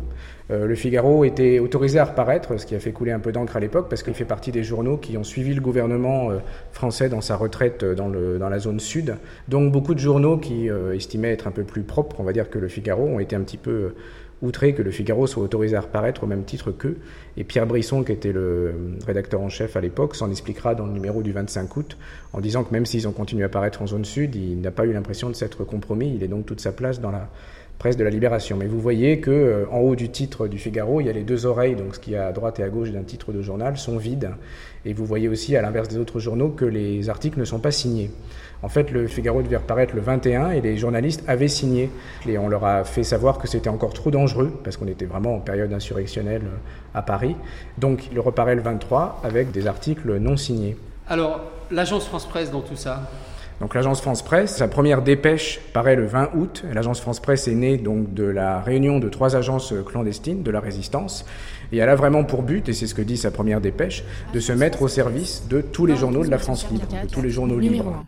Euh, 0.51 0.65
le 0.65 0.73
Figaro 0.73 1.25
était 1.25 1.59
autorisé 1.59 1.99
à 1.99 2.05
reparaître, 2.05 2.59
ce 2.59 2.65
qui 2.65 2.73
a 2.73 2.79
fait 2.79 2.91
couler 2.91 3.11
un 3.11 3.19
peu 3.19 3.31
d'encre 3.31 3.55
à 3.55 3.59
l'époque, 3.59 3.87
parce 3.87 4.01
qu'il 4.01 4.15
fait 4.15 4.25
partie 4.25 4.51
des 4.51 4.63
journaux 4.63 4.97
qui 4.97 5.15
ont 5.15 5.23
suivi 5.23 5.53
le 5.53 5.61
gouvernement 5.61 6.31
français 6.71 7.07
dans 7.07 7.21
sa 7.21 7.35
retraite 7.35 7.85
dans 7.85 8.49
la 8.49 8.59
zone 8.59 8.79
sud. 8.79 9.15
Donc 9.47 9.71
beaucoup 9.71 9.93
de 9.93 9.99
journaux 9.99 10.39
qui 10.39 10.67
estimaient 10.91 11.31
être 11.31 11.47
un 11.47 11.51
peu 11.51 11.63
plus 11.63 11.83
propres, 11.83 12.15
on 12.19 12.23
va 12.23 12.33
dire, 12.33 12.49
que 12.49 12.57
le 12.57 12.67
Figaro, 12.67 13.03
ont 13.03 13.19
été 13.19 13.35
un 13.35 13.41
petit 13.41 13.59
peu 13.59 13.93
outrés 14.41 14.73
que 14.73 14.81
le 14.81 14.91
Figaro 14.91 15.27
soit 15.27 15.43
autorisé 15.43 15.75
à 15.75 15.81
reparaître 15.81 16.23
au 16.23 16.27
même 16.27 16.43
titre 16.43 16.71
qu'eux. 16.71 16.97
Et 17.37 17.43
Pierre 17.43 17.65
Brisson, 17.65 18.03
qui 18.03 18.11
était 18.11 18.31
le 18.31 18.73
rédacteur 19.05 19.41
en 19.41 19.49
chef 19.49 19.75
à 19.75 19.81
l'époque, 19.81 20.15
s'en 20.15 20.29
expliquera 20.29 20.75
dans 20.75 20.85
le 20.85 20.93
numéro 20.93 21.21
du 21.21 21.31
25 21.31 21.75
août, 21.77 21.97
en 22.33 22.39
disant 22.39 22.63
que 22.63 22.71
même 22.71 22.85
s'ils 22.85 23.07
ont 23.07 23.11
continué 23.11 23.43
à 23.43 23.49
paraître 23.49 23.81
en 23.81 23.87
zone 23.87 24.05
sud, 24.05 24.35
il 24.35 24.61
n'a 24.61 24.71
pas 24.71 24.85
eu 24.85 24.93
l'impression 24.93 25.29
de 25.29 25.35
s'être 25.35 25.63
compromis. 25.63 26.13
Il 26.15 26.23
est 26.23 26.27
donc 26.27 26.45
toute 26.45 26.61
sa 26.61 26.71
place 26.71 26.99
dans 27.01 27.11
la 27.11 27.29
presse 27.79 27.97
de 27.97 28.03
la 28.03 28.09
Libération. 28.09 28.57
Mais 28.57 28.67
vous 28.67 28.79
voyez 28.79 29.19
que 29.19 29.31
euh, 29.31 29.65
en 29.71 29.79
haut 29.79 29.95
du 29.95 30.09
titre 30.09 30.47
du 30.47 30.57
Figaro, 30.57 31.01
il 31.01 31.07
y 31.07 31.09
a 31.09 31.13
les 31.13 31.23
deux 31.23 31.45
oreilles, 31.45 31.75
donc 31.75 31.95
ce 31.95 31.99
qui 31.99 32.13
est 32.13 32.17
à 32.17 32.31
droite 32.31 32.59
et 32.59 32.63
à 32.63 32.69
gauche 32.69 32.91
d'un 32.91 33.03
titre 33.03 33.31
de 33.31 33.41
journal, 33.41 33.77
sont 33.77 33.97
vides. 33.97 34.31
Et 34.85 34.93
vous 34.93 35.05
voyez 35.05 35.27
aussi, 35.27 35.55
à 35.55 35.61
l'inverse 35.61 35.87
des 35.87 35.97
autres 35.97 36.19
journaux, 36.19 36.49
que 36.49 36.65
les 36.65 37.09
articles 37.09 37.39
ne 37.39 37.45
sont 37.45 37.59
pas 37.59 37.71
signés. 37.71 38.11
En 38.61 38.69
fait, 38.69 38.91
le 38.91 39.07
Figaro 39.07 39.41
devait 39.41 39.57
reparaître 39.57 39.95
le 39.95 40.01
21 40.01 40.51
et 40.51 40.61
les 40.61 40.77
journalistes 40.77 41.23
avaient 41.27 41.47
signé. 41.47 41.89
Et 42.27 42.37
on 42.37 42.49
leur 42.49 42.65
a 42.65 42.83
fait 42.83 43.03
savoir 43.03 43.37
que 43.37 43.47
c'était 43.47 43.69
encore 43.69 43.93
trop 43.93 44.11
dangereux, 44.11 44.51
parce 44.63 44.77
qu'on 44.77 44.87
était 44.87 45.05
vraiment 45.05 45.35
en 45.35 45.39
période 45.39 45.71
insurrectionnelle 45.71 46.43
euh, 46.45 46.57
à 46.97 47.01
Paris. 47.01 47.35
Donc, 47.77 48.09
il 48.11 48.19
reparaît 48.19 48.55
le 48.55 48.61
23 48.61 49.21
avec 49.23 49.51
des 49.51 49.67
articles 49.67 50.17
non 50.17 50.37
signés. 50.37 50.77
Alors, 51.07 51.41
l'agence 51.71 52.05
France 52.05 52.27
Presse 52.27 52.51
dans 52.51 52.61
tout 52.61 52.75
ça 52.75 53.09
donc 53.59 53.75
l'agence 53.75 53.99
France 53.99 54.21
Presse, 54.21 54.55
sa 54.55 54.69
première 54.69 55.01
dépêche 55.01 55.59
paraît 55.73 55.97
le 55.97 56.05
20 56.05 56.31
août. 56.35 56.63
L'agence 56.73 57.01
France 57.01 57.19
Presse 57.19 57.47
est 57.49 57.55
née 57.55 57.77
donc 57.77 58.13
de 58.13 58.23
la 58.23 58.61
réunion 58.61 58.99
de 58.99 59.09
trois 59.09 59.35
agences 59.35 59.73
clandestines 59.85 60.43
de 60.43 60.51
la 60.51 60.61
résistance. 60.61 61.25
Et 61.73 61.77
elle 61.77 61.89
a 61.89 61.95
vraiment 61.95 62.23
pour 62.23 62.41
but, 62.41 62.69
et 62.69 62.73
c'est 62.73 62.87
ce 62.87 62.95
que 62.95 63.01
dit 63.01 63.17
sa 63.17 63.31
première 63.31 63.59
dépêche, 63.59 64.03
de 64.33 64.39
se 64.39 64.53
mettre 64.53 64.81
au 64.81 64.87
service 64.87 65.43
de 65.49 65.59
tous 65.61 65.85
les 65.85 65.97
journaux 65.97 66.23
de 66.23 66.31
la 66.31 66.37
France 66.37 66.67
libre, 66.71 66.87
de 66.87 67.09
tous 67.09 67.21
les 67.21 67.29
journaux 67.29 67.59
libres. 67.59 68.05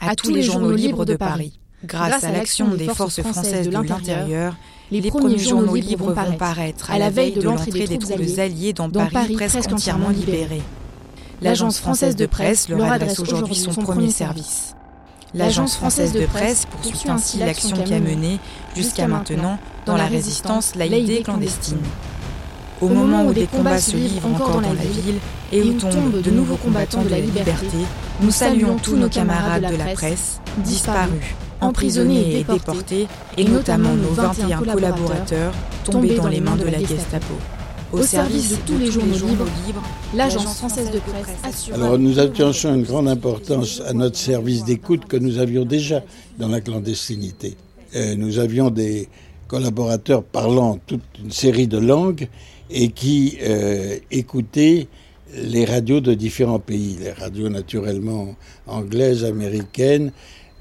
À 0.00 0.14
tous 0.14 0.30
les 0.30 0.42
journaux 0.42 0.72
libres 0.72 1.06
de 1.06 1.16
Paris. 1.16 1.58
Grâce 1.82 2.24
à 2.24 2.32
l'action 2.32 2.74
des 2.74 2.88
forces 2.88 3.22
françaises 3.22 3.68
de 3.68 3.72
l'intérieur, 3.72 4.54
les 4.90 5.00
premiers 5.08 5.38
journaux 5.38 5.76
libres 5.76 6.12
vont 6.12 6.36
paraître 6.36 6.90
à 6.90 6.98
la 6.98 7.08
veille 7.08 7.32
de 7.32 7.42
l'entrée 7.42 7.86
des 7.86 7.98
troupes 7.98 8.38
alliées 8.38 8.74
dans 8.74 8.90
Paris 8.90 9.34
presque 9.34 9.72
entièrement 9.72 10.10
libéré. 10.10 10.60
L'agence 11.40 11.78
française 11.78 12.16
de 12.16 12.26
presse 12.26 12.68
leur 12.68 12.84
adresse 12.84 13.18
aujourd'hui 13.18 13.54
son 13.54 13.72
premier 13.72 14.10
service. 14.10 14.74
L'Agence 15.32 15.76
française 15.76 16.12
de 16.12 16.26
presse 16.26 16.66
poursuit 16.66 17.08
ainsi 17.08 17.38
l'action 17.38 17.76
qui 17.76 17.94
a 17.94 18.00
mené, 18.00 18.40
jusqu'à 18.74 19.06
maintenant, 19.06 19.58
dans 19.86 19.96
la 19.96 20.06
résistance 20.06 20.74
laïdée 20.74 21.22
clandestine. 21.22 21.78
Au 22.80 22.88
moment 22.88 23.24
où 23.24 23.32
des 23.32 23.46
combats 23.46 23.78
se 23.78 23.96
livrent 23.96 24.26
encore 24.26 24.60
dans 24.60 24.72
la 24.72 24.82
ville 24.82 25.18
et 25.52 25.62
où 25.62 25.74
tombent 25.74 26.20
de 26.20 26.30
nouveaux 26.30 26.56
combattants 26.56 27.02
de 27.02 27.10
la 27.10 27.20
liberté, 27.20 27.78
nous 28.20 28.30
saluons 28.32 28.76
tous 28.76 28.96
nos 28.96 29.08
camarades 29.08 29.70
de 29.70 29.76
la 29.76 29.92
presse, 29.92 30.40
disparus, 30.58 31.36
emprisonnés 31.60 32.40
et 32.40 32.44
déportés, 32.44 33.06
et 33.36 33.44
notamment 33.44 33.94
nos 33.94 34.10
21 34.10 34.58
collaborateurs 34.58 35.52
tombés 35.84 36.16
dans 36.16 36.28
les 36.28 36.40
mains 36.40 36.56
de 36.56 36.64
la 36.64 36.80
Gestapo 36.80 37.34
au 37.92 38.02
service 38.02 38.50
de 38.50 38.56
tous 38.66 38.78
les 38.78 38.90
journaux 38.90 39.14
libres, 39.66 39.82
l'Agence 40.14 40.58
française 40.58 40.90
de 40.90 40.98
presse 40.98 41.36
assure. 41.42 41.74
Alors 41.74 41.98
nous 41.98 42.18
attachons 42.18 42.74
une 42.74 42.84
grande 42.84 43.08
importance 43.08 43.80
à 43.86 43.92
notre 43.92 44.16
service 44.16 44.64
d'écoute 44.64 45.06
que 45.06 45.16
nous 45.16 45.38
avions 45.38 45.64
déjà 45.64 46.02
dans 46.38 46.48
la 46.48 46.60
clandestinité. 46.60 47.56
Euh, 47.96 48.14
nous 48.16 48.38
avions 48.38 48.70
des 48.70 49.08
collaborateurs 49.48 50.22
parlant 50.22 50.78
toute 50.86 51.02
une 51.22 51.32
série 51.32 51.66
de 51.66 51.78
langues 51.78 52.28
et 52.70 52.90
qui 52.90 53.38
euh, 53.42 53.96
écoutaient 54.10 54.86
les 55.34 55.64
radios 55.64 56.00
de 56.00 56.14
différents 56.14 56.60
pays, 56.60 56.96
les 57.00 57.12
radios 57.12 57.48
naturellement 57.48 58.36
anglaises, 58.66 59.24
américaines, 59.24 60.12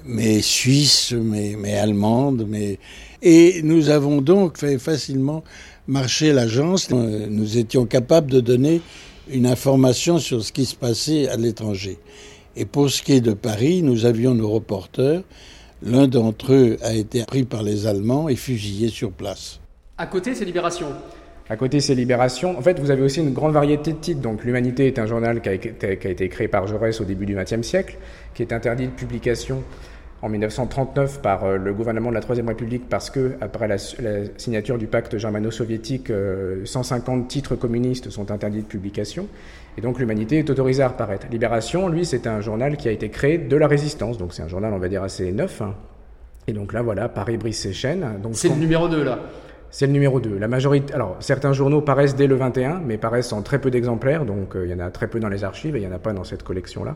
mais 0.05 0.41
suisses, 0.41 1.11
mais, 1.11 1.55
mais 1.57 1.75
allemandes, 1.75 2.45
mais 2.47 2.79
et 3.21 3.61
nous 3.63 3.89
avons 3.89 4.21
donc 4.21 4.57
fait 4.57 4.79
facilement 4.79 5.43
marcher 5.89 6.31
l'agence. 6.31 6.87
Euh, 6.91 7.27
nous 7.29 7.57
étions 7.57 7.85
capables 7.85 8.31
de 8.31 8.39
donner 8.39 8.81
une 9.29 9.45
information 9.45 10.19
sur 10.19 10.43
ce 10.43 10.51
qui 10.51 10.65
se 10.65 10.75
passait 10.75 11.27
à 11.27 11.35
l'étranger. 11.35 11.97
Et 12.55 12.65
pour 12.65 12.89
ce 12.89 13.01
qui 13.01 13.13
est 13.13 13.21
de 13.21 13.33
Paris, 13.33 13.81
nous 13.81 14.05
avions 14.05 14.33
nos 14.33 14.49
reporters. 14.49 15.21
L'un 15.83 16.07
d'entre 16.07 16.53
eux 16.53 16.77
a 16.81 16.93
été 16.93 17.23
pris 17.25 17.43
par 17.43 17.63
les 17.63 17.87
Allemands 17.87 18.29
et 18.29 18.35
fusillé 18.35 18.89
sur 18.89 19.11
place. 19.11 19.59
À 19.97 20.07
côté, 20.07 20.35
c'est 20.35 20.45
Libération. 20.45 20.87
À 21.49 21.55
côté, 21.55 21.79
c'est 21.79 21.95
Libération. 21.95 22.57
En 22.57 22.61
fait, 22.61 22.79
vous 22.79 22.91
avez 22.91 23.01
aussi 23.01 23.21
une 23.21 23.33
grande 23.33 23.53
variété 23.53 23.93
de 23.93 23.97
titres. 23.97 24.21
Donc, 24.21 24.43
L'Humanité 24.43 24.87
est 24.87 24.99
un 24.99 25.05
journal 25.05 25.41
qui 25.41 25.49
a, 25.49 25.53
été 25.53 26.29
créé 26.29 26.47
par 26.47 26.67
Jaurès 26.67 26.99
au 27.01 27.05
début 27.05 27.25
du 27.25 27.35
XXe 27.35 27.61
siècle, 27.61 27.97
qui 28.35 28.43
est 28.43 28.53
interdit 28.53 28.85
de 28.85 28.91
publication 28.91 29.63
en 30.21 30.29
1939 30.29 31.21
par 31.21 31.43
euh, 31.43 31.57
le 31.57 31.73
gouvernement 31.73 32.09
de 32.09 32.15
la 32.15 32.21
Troisième 32.21 32.47
République 32.47 32.89
parce 32.89 33.09
que, 33.09 33.33
après 33.41 33.67
la, 33.67 33.77
signature 34.37 34.77
du 34.77 34.87
pacte 34.87 35.17
germano-soviétique, 35.17 36.11
150 36.65 37.23
euh, 37.23 37.27
titres 37.27 37.55
communistes 37.55 38.09
sont 38.09 38.31
interdits 38.31 38.61
de 38.61 38.67
publication. 38.67 39.27
Et 39.77 39.81
donc 39.81 39.99
l'humanité 39.99 40.39
est 40.39 40.49
autorisée 40.49 40.83
à 40.83 40.89
reparaître. 40.89 41.27
Libération, 41.31 41.87
lui, 41.87 42.05
c'est 42.05 42.27
un 42.27 42.41
journal 42.41 42.75
qui 42.77 42.87
a 42.87 42.91
été 42.91 43.09
créé 43.09 43.37
de 43.37 43.55
la 43.55 43.67
résistance. 43.67 44.17
Donc 44.17 44.33
c'est 44.33 44.43
un 44.43 44.47
journal, 44.47 44.73
on 44.73 44.79
va 44.79 44.89
dire, 44.89 45.03
assez 45.03 45.31
neuf. 45.31 45.61
Hein. 45.61 45.75
Et 46.47 46.53
donc 46.53 46.73
là, 46.73 46.81
voilà, 46.81 47.07
Paris 47.07 47.37
brise 47.37 47.57
ses 47.57 47.73
chaînes. 47.73 48.05
C'est 48.33 48.49
le 48.49 48.55
numéro 48.55 48.87
2, 48.87 49.03
là 49.03 49.19
c'est 49.71 49.85
le 49.85 49.93
numéro 49.93 50.19
2. 50.19 50.37
La 50.37 50.47
majorité, 50.47 50.93
alors 50.93 51.17
certains 51.19 51.53
journaux 51.53 51.81
paraissent 51.81 52.15
dès 52.15 52.27
le 52.27 52.35
21, 52.35 52.81
mais 52.85 52.97
paraissent 52.97 53.33
en 53.33 53.41
très 53.41 53.59
peu 53.59 53.69
d'exemplaires, 53.69 54.25
donc 54.25 54.55
euh, 54.55 54.65
il 54.65 54.71
y 54.71 54.73
en 54.73 54.79
a 54.79 54.89
très 54.89 55.07
peu 55.07 55.19
dans 55.19 55.29
les 55.29 55.43
archives 55.43 55.75
et 55.75 55.79
il 55.79 55.87
n'y 55.87 55.91
en 55.91 55.95
a 55.95 55.99
pas 55.99 56.13
dans 56.13 56.23
cette 56.23 56.43
collection-là. 56.43 56.95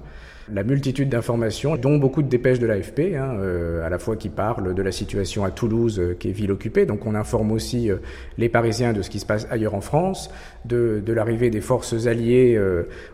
La 0.51 0.63
multitude 0.63 1.09
d'informations, 1.09 1.77
dont 1.77 1.97
beaucoup 1.97 2.21
de 2.21 2.27
dépêches 2.27 2.59
de 2.59 2.67
l'AFP, 2.67 3.15
hein, 3.15 3.37
euh, 3.39 3.85
à 3.85 3.89
la 3.89 3.97
fois 3.97 4.15
qui 4.15 4.29
parlent 4.29 4.73
de 4.73 4.81
la 4.81 4.91
situation 4.91 5.45
à 5.45 5.51
Toulouse, 5.51 5.99
euh, 5.99 6.15
qui 6.19 6.29
est 6.29 6.31
ville 6.31 6.51
occupée, 6.51 6.85
donc 6.85 7.05
on 7.05 7.15
informe 7.15 7.51
aussi 7.51 7.89
les 8.37 8.49
Parisiens 8.49 8.93
de 8.93 9.01
ce 9.01 9.09
qui 9.09 9.19
se 9.19 9.25
passe 9.25 9.47
ailleurs 9.49 9.75
en 9.75 9.81
France, 9.81 10.29
de, 10.65 11.01
de 11.05 11.13
l'arrivée 11.13 11.49
des 11.49 11.61
forces 11.61 12.07
alliées 12.07 12.59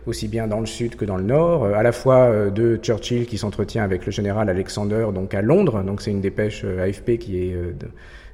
aussi 0.06 0.28
bien 0.28 0.46
dans 0.46 0.60
le 0.60 0.66
sud 0.66 0.96
que 0.96 1.04
dans 1.04 1.16
le 1.16 1.24
nord, 1.24 1.64
à 1.64 1.82
la 1.82 1.92
fois 1.92 2.50
de 2.50 2.76
Churchill 2.76 3.26
qui 3.26 3.38
s'entretient 3.38 3.82
avec 3.82 4.06
le 4.06 4.12
général 4.12 4.48
Alexander, 4.48 5.06
donc 5.14 5.34
à 5.34 5.42
Londres, 5.42 5.82
donc 5.82 6.02
c'est 6.02 6.10
une 6.10 6.20
dépêche 6.20 6.64
AFP 6.64 7.18
qui 7.18 7.42
est 7.42 7.56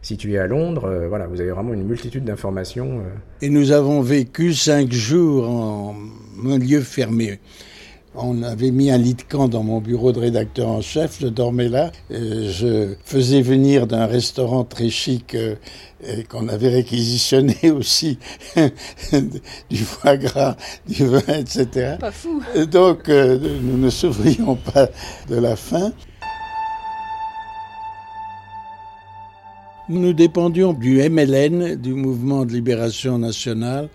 situé 0.07 0.39
à 0.39 0.47
Londres. 0.47 0.85
Euh, 0.85 1.09
voilà, 1.09 1.27
vous 1.27 1.41
avez 1.41 1.51
vraiment 1.51 1.75
une 1.75 1.85
multitude 1.85 2.25
d'informations. 2.25 3.01
Euh. 3.01 3.43
Et 3.43 3.51
nous 3.51 3.73
avons 3.73 4.01
vécu 4.01 4.55
cinq 4.55 4.93
jours 4.93 5.49
en 5.49 5.97
un 6.47 6.59
lieu 6.59 6.81
fermé. 6.81 7.41
On 8.19 8.43
avait 8.43 8.71
mis 8.71 8.91
un 8.91 8.97
lit 8.97 9.15
de 9.15 9.23
camp 9.23 9.47
dans 9.47 9.63
mon 9.63 9.81
bureau 9.81 10.11
de 10.13 10.21
rédacteur 10.21 10.69
en 10.69 10.81
chef, 10.81 11.19
je 11.21 11.27
dormais 11.27 11.69
là. 11.69 11.93
je 12.11 12.95
faisais 13.05 13.43
venir 13.43 13.87
d'un 13.87 14.07
restaurant 14.07 14.65
très 14.65 14.89
chic 14.89 15.35
euh, 15.35 15.57
qu'on 16.29 16.49
avait 16.49 16.71
réquisitionné 16.71 17.57
aussi 17.71 18.19
du 19.71 19.79
foie 19.79 20.17
gras, 20.17 20.57
du 20.89 21.07
vin, 21.07 21.39
etc. 21.39 21.97
Pas 22.01 22.11
fou. 22.11 22.43
Donc 22.71 23.09
nous 23.09 23.77
ne 23.77 23.91
souffrions 23.91 24.57
pas 24.57 24.89
de 25.29 25.37
la 25.37 25.55
faim. 25.55 25.93
Nous 29.89 30.15
dépendions 30.15 30.73
du 30.73 30.99
MLN, 31.09 31.77
du 31.77 31.95
Mouvement 31.95 32.45
de 32.45 32.53
Libération 32.53 33.19
Nationale, 33.19 33.89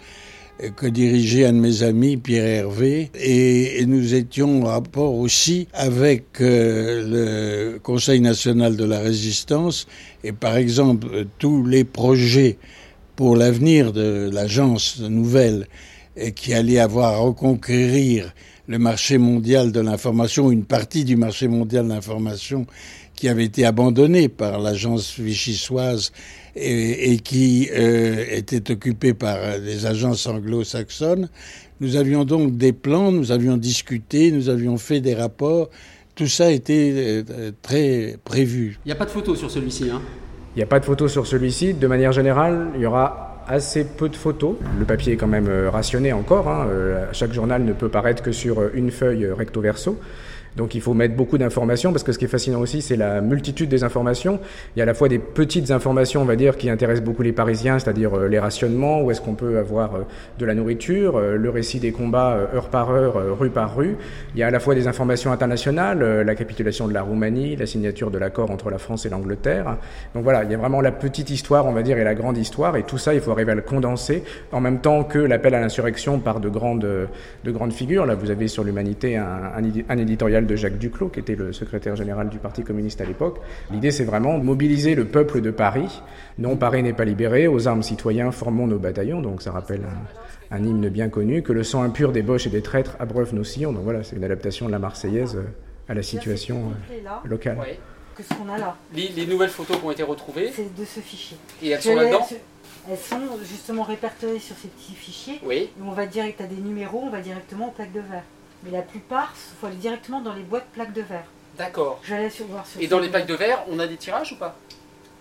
que 0.76 0.86
dirigeait 0.86 1.46
un 1.46 1.54
de 1.54 1.60
mes 1.60 1.84
amis, 1.84 2.18
Pierre 2.18 2.46
Hervé, 2.46 3.10
et, 3.20 3.86
nous 3.86 4.14
étions 4.14 4.64
en 4.64 4.68
rapport 4.68 5.16
aussi 5.16 5.68
avec 5.74 6.40
euh, 6.40 7.74
le 7.74 7.80
Conseil 7.80 8.22
national 8.22 8.76
de 8.76 8.86
la 8.86 9.00
résistance, 9.00 9.88
et 10.24 10.32
par 10.32 10.58
exemple 10.58 11.26
tous 11.40 11.66
les 11.66 11.84
projets 11.84 12.58
pour 13.16 13.36
l'avenir 13.36 13.92
de 13.92 14.30
l'agence 14.32 15.00
nouvelle 15.00 15.68
et 16.16 16.32
qui 16.32 16.54
allait 16.54 16.80
avoir 16.80 17.14
à 17.14 17.18
reconquérir 17.18 18.34
le 18.68 18.80
marché 18.80 19.18
mondial 19.18 19.72
de 19.72 19.80
l'information, 19.80 20.52
une 20.52 20.64
partie 20.64 21.04
du 21.04 21.16
marché 21.16 21.48
mondial 21.48 21.86
de 21.86 21.90
l'information 21.90 22.66
qui 23.22 23.30
avait 23.30 23.46
été 23.46 23.66
abandonné 23.66 24.30
par 24.30 24.58
l'agence 24.58 25.20
vichysoise 25.20 26.12
et, 26.56 27.14
et 27.14 27.20
qui 27.20 27.70
euh, 27.72 28.26
était 28.32 28.72
occupée 28.72 29.14
par 29.14 29.38
les 29.64 29.86
agences 29.86 30.26
anglo-saxonnes. 30.26 31.30
Nous 31.82 31.98
avions 31.98 32.26
donc 32.26 32.58
des 32.58 32.74
plans, 32.74 33.12
nous 33.12 33.32
avions 33.32 33.58
discuté, 33.58 34.32
nous 34.32 34.50
avions 34.50 34.76
fait 34.78 35.02
des 35.02 35.14
rapports. 35.14 35.70
Tout 36.16 36.26
ça 36.26 36.52
était 36.52 37.24
euh, 37.30 37.52
très 37.62 38.18
prévu. 38.24 38.80
Il 38.86 38.88
n'y 38.88 38.92
a 38.92 38.96
pas 38.96 39.06
de 39.06 39.12
photos 39.12 39.38
sur 39.38 39.52
celui-ci. 39.52 39.92
Hein? 39.92 40.02
Il 40.56 40.58
n'y 40.58 40.64
a 40.64 40.66
pas 40.66 40.80
de 40.80 40.86
photos 40.86 41.12
sur 41.12 41.28
celui-ci. 41.28 41.76
De 41.76 41.86
manière 41.86 42.14
générale, 42.14 42.70
il 42.74 42.82
y 42.82 42.88
aura 42.88 43.44
assez 43.48 43.84
peu 43.86 44.10
de 44.10 44.16
photos. 44.16 44.56
Le 44.80 44.86
papier 44.86 45.14
est 45.14 45.18
quand 45.18 45.28
même 45.28 45.48
euh, 45.48 45.70
rationné 45.70 46.12
encore. 46.12 46.50
Hein. 46.50 46.66
chaque 47.12 47.34
journal 47.34 47.64
ne 47.66 47.74
peut 47.74 47.90
paraître 47.90 48.24
que 48.24 48.32
sur 48.32 48.74
une 48.74 48.90
feuille 48.90 49.28
recto 49.28 49.62
verso. 49.62 50.00
Donc 50.58 50.76
il 50.76 50.82
faut 50.82 50.94
mettre 50.94 51.16
beaucoup 51.16 51.38
d'informations 51.38 51.92
parce 51.92 52.04
que 52.04 52.12
ce 52.12 52.20
qui 52.20 52.26
est 52.26 52.30
fascinant 52.30 52.60
aussi, 52.60 52.82
c'est 52.82 52.98
la 52.98 53.22
multitude 53.22 53.70
des 53.70 53.84
informations. 53.84 54.40
Il 54.76 54.80
y 54.80 54.82
a 54.82 54.84
à 54.84 54.86
la 54.86 54.94
fois 54.94 55.08
des 55.08 55.20
petites 55.20 55.72
informations, 55.72 56.22
on 56.22 56.26
va 56.26 56.36
dire, 56.36 56.58
qui 56.58 56.70
intéressent 56.70 57.06
beaucoup 57.06 57.22
les 57.22 57.32
Parisiens, 57.32 57.80
c'est-à-dire 57.80 58.18
euh, 58.18 58.28
les 58.28 58.40
rationnements, 58.40 59.02
où 59.02 59.12
est-ce 59.12 59.22
qu'on 59.22 59.36
peut 59.36 59.58
avoir 59.58 59.96
euh, 59.96 60.00
de 60.40 60.46
la 60.46 60.54
nourriture, 60.54 61.18
euh, 61.18 61.38
le 61.38 61.50
récit 61.50 61.80
des 61.80 61.92
combats 61.92 62.38
heure 62.54 62.70
par 62.70 62.92
heure, 62.92 63.16
rue 63.40 63.50
par 63.50 63.76
rue. 63.76 63.96
Il 64.36 64.40
y 64.40 64.44
a 64.44 64.48
à 64.48 64.52
la 64.52 64.60
fois 64.60 64.76
des 64.76 64.88
informations 64.88 65.32
internationales, 65.32 66.22
la 66.22 66.36
capitulation 66.36 66.88
de 66.88 66.94
la 66.94 67.02
Roumanie, 67.02 67.56
la 67.56 67.66
signature 67.66 68.12
de 68.12 68.18
l'accord 68.18 68.52
entre 68.52 68.70
la 68.70 68.78
France 68.78 69.06
et 69.06 69.10
l'Angleterre. 69.10 69.78
Donc 70.14 70.24
voilà, 70.24 70.44
il 70.44 70.52
y 70.52 70.54
a 70.54 70.58
vraiment 70.58 70.82
la 70.82 70.92
petite 70.92 71.30
histoire, 71.30 71.66
on 71.66 71.72
va 71.72 71.84
dire, 71.84 71.98
et 71.98 72.04
la 72.04 72.16
grande 72.16 72.38
histoire, 72.38 72.76
et 72.76 72.84
tout 72.84 72.98
ça, 72.98 73.14
il 73.14 73.22
faut 73.22 73.32
arriver 73.32 73.54
à 73.54 73.56
le 73.56 73.62
condenser, 73.62 74.24
en 74.52 74.60
même 74.60 74.80
temps 74.80 75.04
que 75.04 75.20
l'appel 75.20 75.56
à 75.56 75.62
l'insurrection 75.62 76.20
par 76.20 76.40
de 76.40 76.50
grandes, 76.50 76.82
de 77.44 77.52
grandes 77.52 77.74
figures. 77.74 78.06
Là, 78.06 78.16
vous 78.16 78.32
avez 78.32 78.48
sur 78.48 78.64
l'humanité 78.64 79.18
un, 79.18 79.52
un 79.90 79.98
éditorial 79.98 80.41
de 80.46 80.56
Jacques 80.56 80.78
Duclos, 80.78 81.10
qui 81.10 81.20
était 81.20 81.36
le 81.36 81.54
secrétaire 81.54 81.96
général 81.96 82.30
du 82.30 82.38
Parti 82.38 82.64
communiste 82.64 83.02
à 83.02 83.06
l'époque. 83.06 83.40
L'idée, 83.72 83.92
c'est 83.92 84.04
vraiment 84.04 84.38
de 84.38 84.44
mobiliser 84.44 84.96
le 84.96 85.06
peuple 85.06 85.42
de 85.42 85.52
Paris. 85.52 86.02
Non, 86.38 86.56
Paris 86.56 86.84
n'est 86.84 86.94
pas 86.94 87.06
libéré, 87.06 87.48
aux 87.48 87.68
armes 87.68 87.84
citoyens, 87.84 88.32
formons 88.32 88.68
nos 88.68 88.80
bataillons. 88.80 89.22
Donc 89.22 89.42
ça 89.42 89.52
rappelle 89.52 89.82
un, 90.52 90.64
hymne 90.64 90.90
bien 90.90 91.10
connu, 91.10 91.44
que 91.44 91.54
le 91.54 91.64
sang 91.64 91.84
impur 91.84 92.12
des 92.12 92.22
boches 92.22 92.48
et 92.48 92.50
des 92.50 92.62
traîtres 92.62 92.96
abreuve 93.00 93.34
nos 93.34 93.44
sillons. 93.44 93.74
Donc 93.74 93.84
voilà, 93.84 94.04
c'est 94.04 94.16
une 94.16 94.24
adaptation 94.24 94.68
de 94.68 94.72
la 94.72 94.80
Marseillaise 94.80 95.36
euh, 95.36 95.44
à 95.90 95.94
la 95.94 96.04
situation 96.04 96.72
euh, 96.92 97.28
locale. 97.28 97.58
Que 98.16 98.24
ce 98.24 98.34
qu'on 98.34 98.50
a 98.50 98.58
là. 98.58 98.76
Les, 98.94 99.26
nouvelles 99.26 99.50
photos 99.50 99.78
qui 99.78 99.86
ont 99.86 99.92
été 99.92 100.04
retrouvées 100.04 100.52
C'est 100.54 100.76
de 100.76 100.86
ce 100.86 101.00
fichier. 101.00 101.38
Et 101.62 101.70
elles 101.70 101.82
sont 101.82 101.96
là-dedans? 101.96 102.28
elles 102.90 102.98
sont 102.98 103.20
justement 103.44 103.84
répertoriées 103.84 104.40
sur 104.40 104.56
ces 104.58 104.68
petits 104.68 104.96
fichiers. 104.96 105.40
Oui. 105.44 105.56
Et 105.56 105.82
on 105.84 105.92
va 105.92 106.06
direct 106.06 106.42
à 106.42 106.46
des 106.46 106.56
numéros, 106.56 107.04
on 107.04 107.10
va 107.10 107.22
directement 107.22 107.70
aux 107.70 107.72
plaques 107.72 107.94
de 107.94 108.00
verre. 108.00 108.24
Mais 108.64 108.72
la 108.72 108.82
plupart, 108.82 109.34
il 109.36 109.60
faut 109.60 109.68
aller 109.68 109.76
directement 109.78 110.22
dans 110.22 110.34
les 110.34 110.44
boîtes 110.44 110.68
plaques 110.74 110.94
de 110.94 111.02
verre. 111.02 111.26
D'accord. 111.58 112.02
Sur 112.06 112.46
voir 112.48 112.66
Et 112.80 112.88
dans 112.88 113.00
les 113.00 113.10
plaques 113.10 113.28
de 113.28 113.34
verre, 113.34 113.64
on 113.70 113.80
a 113.80 113.88
des 113.88 113.98
tirages 113.98 114.32
ou 114.32 114.36
pas 114.36 114.58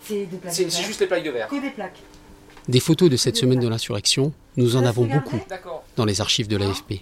C'est 0.02 0.26
des 0.26 0.36
plaques 0.36 0.54
C'est 0.54 0.70
juste 0.70 1.00
les 1.00 1.06
plaques 1.06 1.24
de 1.24 1.30
verre. 1.30 1.48
Que 1.48 1.60
des 1.60 1.70
plaques. 1.70 1.98
Des 2.68 2.80
photos 2.80 3.10
de 3.10 3.16
cette 3.16 3.36
semaine 3.36 3.58
de 3.58 3.68
l'insurrection, 3.68 4.32
nous 4.56 4.76
en 4.76 4.84
avons 4.84 5.06
beaucoup 5.06 5.40
dans 5.96 6.04
les 6.04 6.20
archives 6.20 6.46
de 6.46 6.56
l'AFP. 6.56 7.00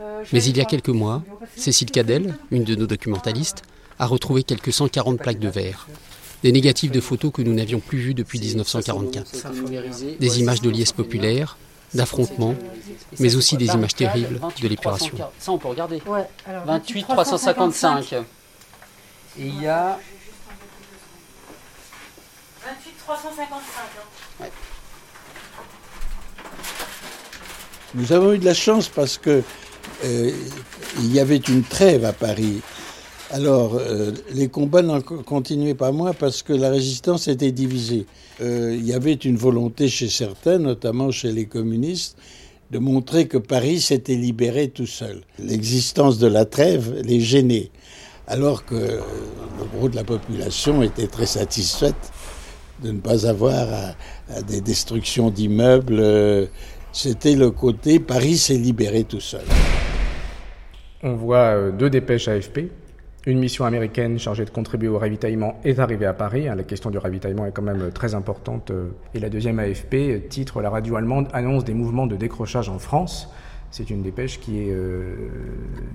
Euh, 0.00 0.24
Mais 0.32 0.42
il 0.44 0.56
y 0.56 0.60
a 0.60 0.64
quelques 0.64 0.90
mois, 0.90 1.22
Cécile 1.56 1.90
Cadel, 1.90 2.34
une 2.50 2.64
de 2.64 2.74
nos 2.74 2.86
documentalistes, 2.86 3.62
a 3.98 4.06
retrouvé 4.06 4.42
quelques 4.44 4.72
140 4.72 5.18
plaques 5.18 5.38
de 5.38 5.48
verre. 5.48 5.88
Des 6.42 6.52
négatifs 6.52 6.90
de 6.90 7.00
photos 7.00 7.32
que 7.32 7.42
nous 7.42 7.52
n'avions 7.52 7.80
plus 7.80 7.98
vues 7.98 8.14
depuis 8.14 8.38
1944. 8.40 9.46
Des 10.18 10.40
images 10.40 10.62
de 10.62 10.70
liesses 10.70 10.92
populaires, 10.92 11.58
d'affrontements, 11.94 12.54
mais 13.18 13.34
aussi 13.36 13.56
des 13.56 13.66
images 13.66 13.94
terribles 13.94 14.40
de 14.60 14.68
l'épuration. 14.68 15.16
Ça, 15.38 15.52
on 15.52 15.58
peut 15.58 15.68
regarder. 15.68 16.02
28 16.66 17.02
355. 17.04 18.12
Et 18.12 18.22
il 19.38 19.62
y 19.62 19.66
a. 19.66 19.98
28 22.64 22.94
355. 22.98 23.60
Hein. 24.40 24.44
Nous 27.94 28.12
avons 28.12 28.32
eu 28.32 28.38
de 28.38 28.44
la 28.44 28.54
chance 28.54 28.88
parce 28.88 29.18
que 29.18 29.42
euh, 30.04 30.30
il 30.98 31.12
y 31.12 31.18
avait 31.18 31.36
une 31.36 31.64
trêve 31.64 32.04
à 32.04 32.12
Paris. 32.12 32.60
Alors, 33.32 33.76
euh, 33.76 34.12
les 34.34 34.48
combats 34.48 34.82
n'ont 34.82 35.00
continué 35.00 35.74
pas 35.74 35.92
moins 35.92 36.12
parce 36.12 36.42
que 36.42 36.52
la 36.52 36.70
résistance 36.70 37.28
était 37.28 37.52
divisée. 37.52 38.06
Euh, 38.40 38.76
il 38.76 38.84
y 38.84 38.92
avait 38.92 39.14
une 39.14 39.36
volonté 39.36 39.88
chez 39.88 40.08
certains, 40.08 40.58
notamment 40.58 41.10
chez 41.10 41.30
les 41.30 41.46
communistes, 41.46 42.16
de 42.70 42.78
montrer 42.78 43.28
que 43.28 43.38
Paris 43.38 43.80
s'était 43.80 44.16
libéré 44.16 44.68
tout 44.68 44.86
seul. 44.86 45.20
L'existence 45.38 46.18
de 46.18 46.26
la 46.26 46.44
trêve 46.44 47.02
les 47.04 47.20
gênait, 47.20 47.70
alors 48.26 48.64
que 48.64 48.74
le 48.74 49.64
gros 49.76 49.88
de 49.88 49.96
la 49.96 50.04
population 50.04 50.82
était 50.82 51.08
très 51.08 51.26
satisfaite 51.26 52.12
de 52.82 52.92
ne 52.92 53.00
pas 53.00 53.26
avoir 53.26 53.94
des 54.48 54.60
destructions 54.60 55.30
d'immeubles. 55.30 56.48
C'était 56.92 57.36
le 57.36 57.50
côté 57.50 58.00
Paris 58.00 58.36
s'est 58.36 58.54
libéré 58.54 59.04
tout 59.04 59.20
seul. 59.20 59.44
On 61.02 61.14
voit 61.14 61.54
euh, 61.56 61.70
deux 61.70 61.88
dépêches 61.88 62.28
AFP 62.28 62.68
une 63.26 63.38
mission 63.38 63.64
américaine 63.64 64.18
chargée 64.18 64.44
de 64.44 64.50
contribuer 64.50 64.88
au 64.88 64.98
ravitaillement 64.98 65.60
est 65.64 65.78
arrivée 65.78 66.06
à 66.06 66.14
Paris. 66.14 66.48
Hein, 66.48 66.54
la 66.54 66.62
question 66.62 66.90
du 66.90 66.98
ravitaillement 66.98 67.46
est 67.46 67.52
quand 67.52 67.62
même 67.62 67.90
très 67.92 68.14
importante. 68.14 68.70
Euh, 68.70 68.90
et 69.14 69.20
la 69.20 69.28
deuxième 69.28 69.58
AFP, 69.58 70.28
titre 70.28 70.62
La 70.62 70.70
radio 70.70 70.96
allemande 70.96 71.28
annonce 71.32 71.64
des 71.64 71.74
mouvements 71.74 72.06
de 72.06 72.16
décrochage 72.16 72.68
en 72.68 72.78
France. 72.78 73.28
C'est 73.70 73.90
une 73.90 74.02
dépêche 74.02 74.40
qui 74.40 74.62
est 74.62 74.72
euh, 74.72 75.28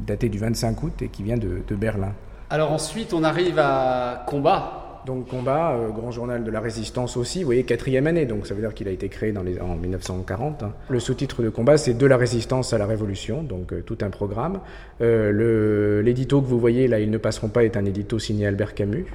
datée 0.06 0.30
du 0.30 0.38
25 0.38 0.84
août 0.84 1.02
et 1.02 1.10
qui 1.10 1.24
vient 1.24 1.38
de 1.38 1.76
Berlin. 1.76 2.14
Alors 2.50 2.72
ensuite, 2.72 3.14
on 3.14 3.24
arrive 3.24 3.58
à 3.58 4.24
Combat, 4.28 4.85
donc 5.06 5.28
combat, 5.28 5.74
euh, 5.74 5.90
grand 5.90 6.12
journal 6.12 6.44
de 6.44 6.52
la 6.52 6.60
résistance 6.60 7.16
aussi, 7.18 7.40
vous 7.40 7.46
voyez, 7.46 7.64
quatrième 7.64 8.08
année, 8.08 8.26
donc 8.26 8.48
ça 8.48 8.54
veut 8.54 8.62
dire 8.62 8.74
qu'il 8.74 8.88
a 8.88 8.92
été 8.92 9.08
créé 9.08 9.34
en 9.38 9.76
1940. 9.76 10.64
Hein. 10.64 10.74
Le 10.90 11.00
sous-titre 11.00 11.44
de 11.44 11.50
combat, 11.50 11.78
c'est 11.78 11.94
De 11.94 12.06
la 12.06 12.18
résistance 12.18 12.74
à 12.74 12.78
la 12.78 12.86
révolution, 12.86 13.44
donc 13.44 13.72
euh, 13.72 13.82
tout 13.82 13.98
un 14.02 14.10
programme. 14.10 14.60
Euh, 15.02 16.02
l'édito 16.02 16.42
que 16.42 16.48
vous 16.48 16.60
voyez 16.60 16.88
là, 16.88 17.00
Ils 17.00 17.12
ne 17.12 17.18
passeront 17.18 17.50
pas, 17.50 17.64
est 17.64 17.78
un 17.78 17.86
édito 17.86 18.20
signé 18.20 18.48
Albert 18.48 18.74
Camus. 18.74 19.06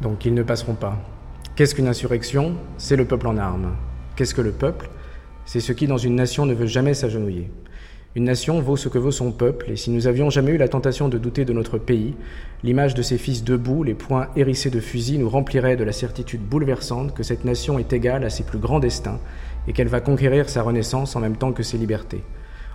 Donc 0.00 0.24
ils 0.24 0.34
ne 0.34 0.42
passeront 0.42 0.74
pas. 0.74 0.96
Qu'est-ce 1.56 1.74
qu'une 1.74 1.88
insurrection? 1.88 2.54
C'est 2.78 2.96
le 2.96 3.04
peuple 3.04 3.26
en 3.26 3.36
armes. 3.36 3.74
Qu'est-ce 4.16 4.34
que 4.34 4.42
le 4.42 4.52
peuple? 4.52 4.88
C'est 5.44 5.60
ce 5.60 5.72
qui, 5.72 5.86
dans 5.86 5.98
une 5.98 6.14
nation, 6.14 6.46
ne 6.46 6.54
veut 6.54 6.66
jamais 6.66 6.94
s'agenouiller. 6.94 7.50
Une 8.16 8.24
nation 8.24 8.60
vaut 8.60 8.76
ce 8.76 8.88
que 8.88 8.98
vaut 8.98 9.12
son 9.12 9.30
peuple, 9.30 9.70
et 9.70 9.76
si 9.76 9.92
nous 9.92 10.08
avions 10.08 10.30
jamais 10.30 10.50
eu 10.50 10.56
la 10.56 10.66
tentation 10.66 11.08
de 11.08 11.16
douter 11.16 11.44
de 11.44 11.52
notre 11.52 11.78
pays, 11.78 12.16
l'image 12.64 12.94
de 12.94 13.02
ses 13.02 13.18
fils 13.18 13.44
debout, 13.44 13.84
les 13.84 13.94
poings 13.94 14.26
hérissés 14.34 14.68
de 14.70 14.80
fusils, 14.80 15.20
nous 15.20 15.28
remplirait 15.28 15.76
de 15.76 15.84
la 15.84 15.92
certitude 15.92 16.40
bouleversante 16.40 17.14
que 17.14 17.22
cette 17.22 17.44
nation 17.44 17.78
est 17.78 17.92
égale 17.92 18.24
à 18.24 18.30
ses 18.30 18.42
plus 18.42 18.58
grands 18.58 18.80
destins, 18.80 19.20
et 19.68 19.72
qu'elle 19.72 19.86
va 19.86 20.00
conquérir 20.00 20.48
sa 20.48 20.62
renaissance 20.62 21.14
en 21.14 21.20
même 21.20 21.36
temps 21.36 21.52
que 21.52 21.62
ses 21.62 21.78
libertés. 21.78 22.24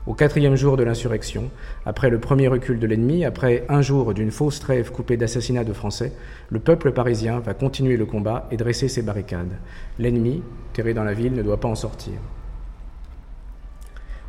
Au 0.07 0.13
quatrième 0.13 0.55
jour 0.55 0.77
de 0.77 0.83
l'insurrection, 0.83 1.49
après 1.85 2.09
le 2.09 2.19
premier 2.19 2.47
recul 2.47 2.79
de 2.79 2.87
l'ennemi, 2.87 3.25
après 3.25 3.65
un 3.67 3.81
jour 3.81 4.13
d'une 4.13 4.31
fausse 4.31 4.61
trêve 4.61 4.89
coupée 4.89 5.17
d'assassinats 5.17 5.65
de 5.65 5.73
Français, 5.73 6.13
le 6.49 6.59
peuple 6.59 6.93
parisien 6.93 7.39
va 7.39 7.53
continuer 7.53 7.97
le 7.97 8.05
combat 8.05 8.47
et 8.51 8.57
dresser 8.57 8.87
ses 8.87 9.01
barricades. 9.01 9.57
L'ennemi, 9.99 10.43
terré 10.71 10.93
dans 10.93 11.03
la 11.03 11.13
ville, 11.13 11.33
ne 11.33 11.43
doit 11.43 11.59
pas 11.59 11.67
en 11.67 11.75
sortir. 11.75 12.13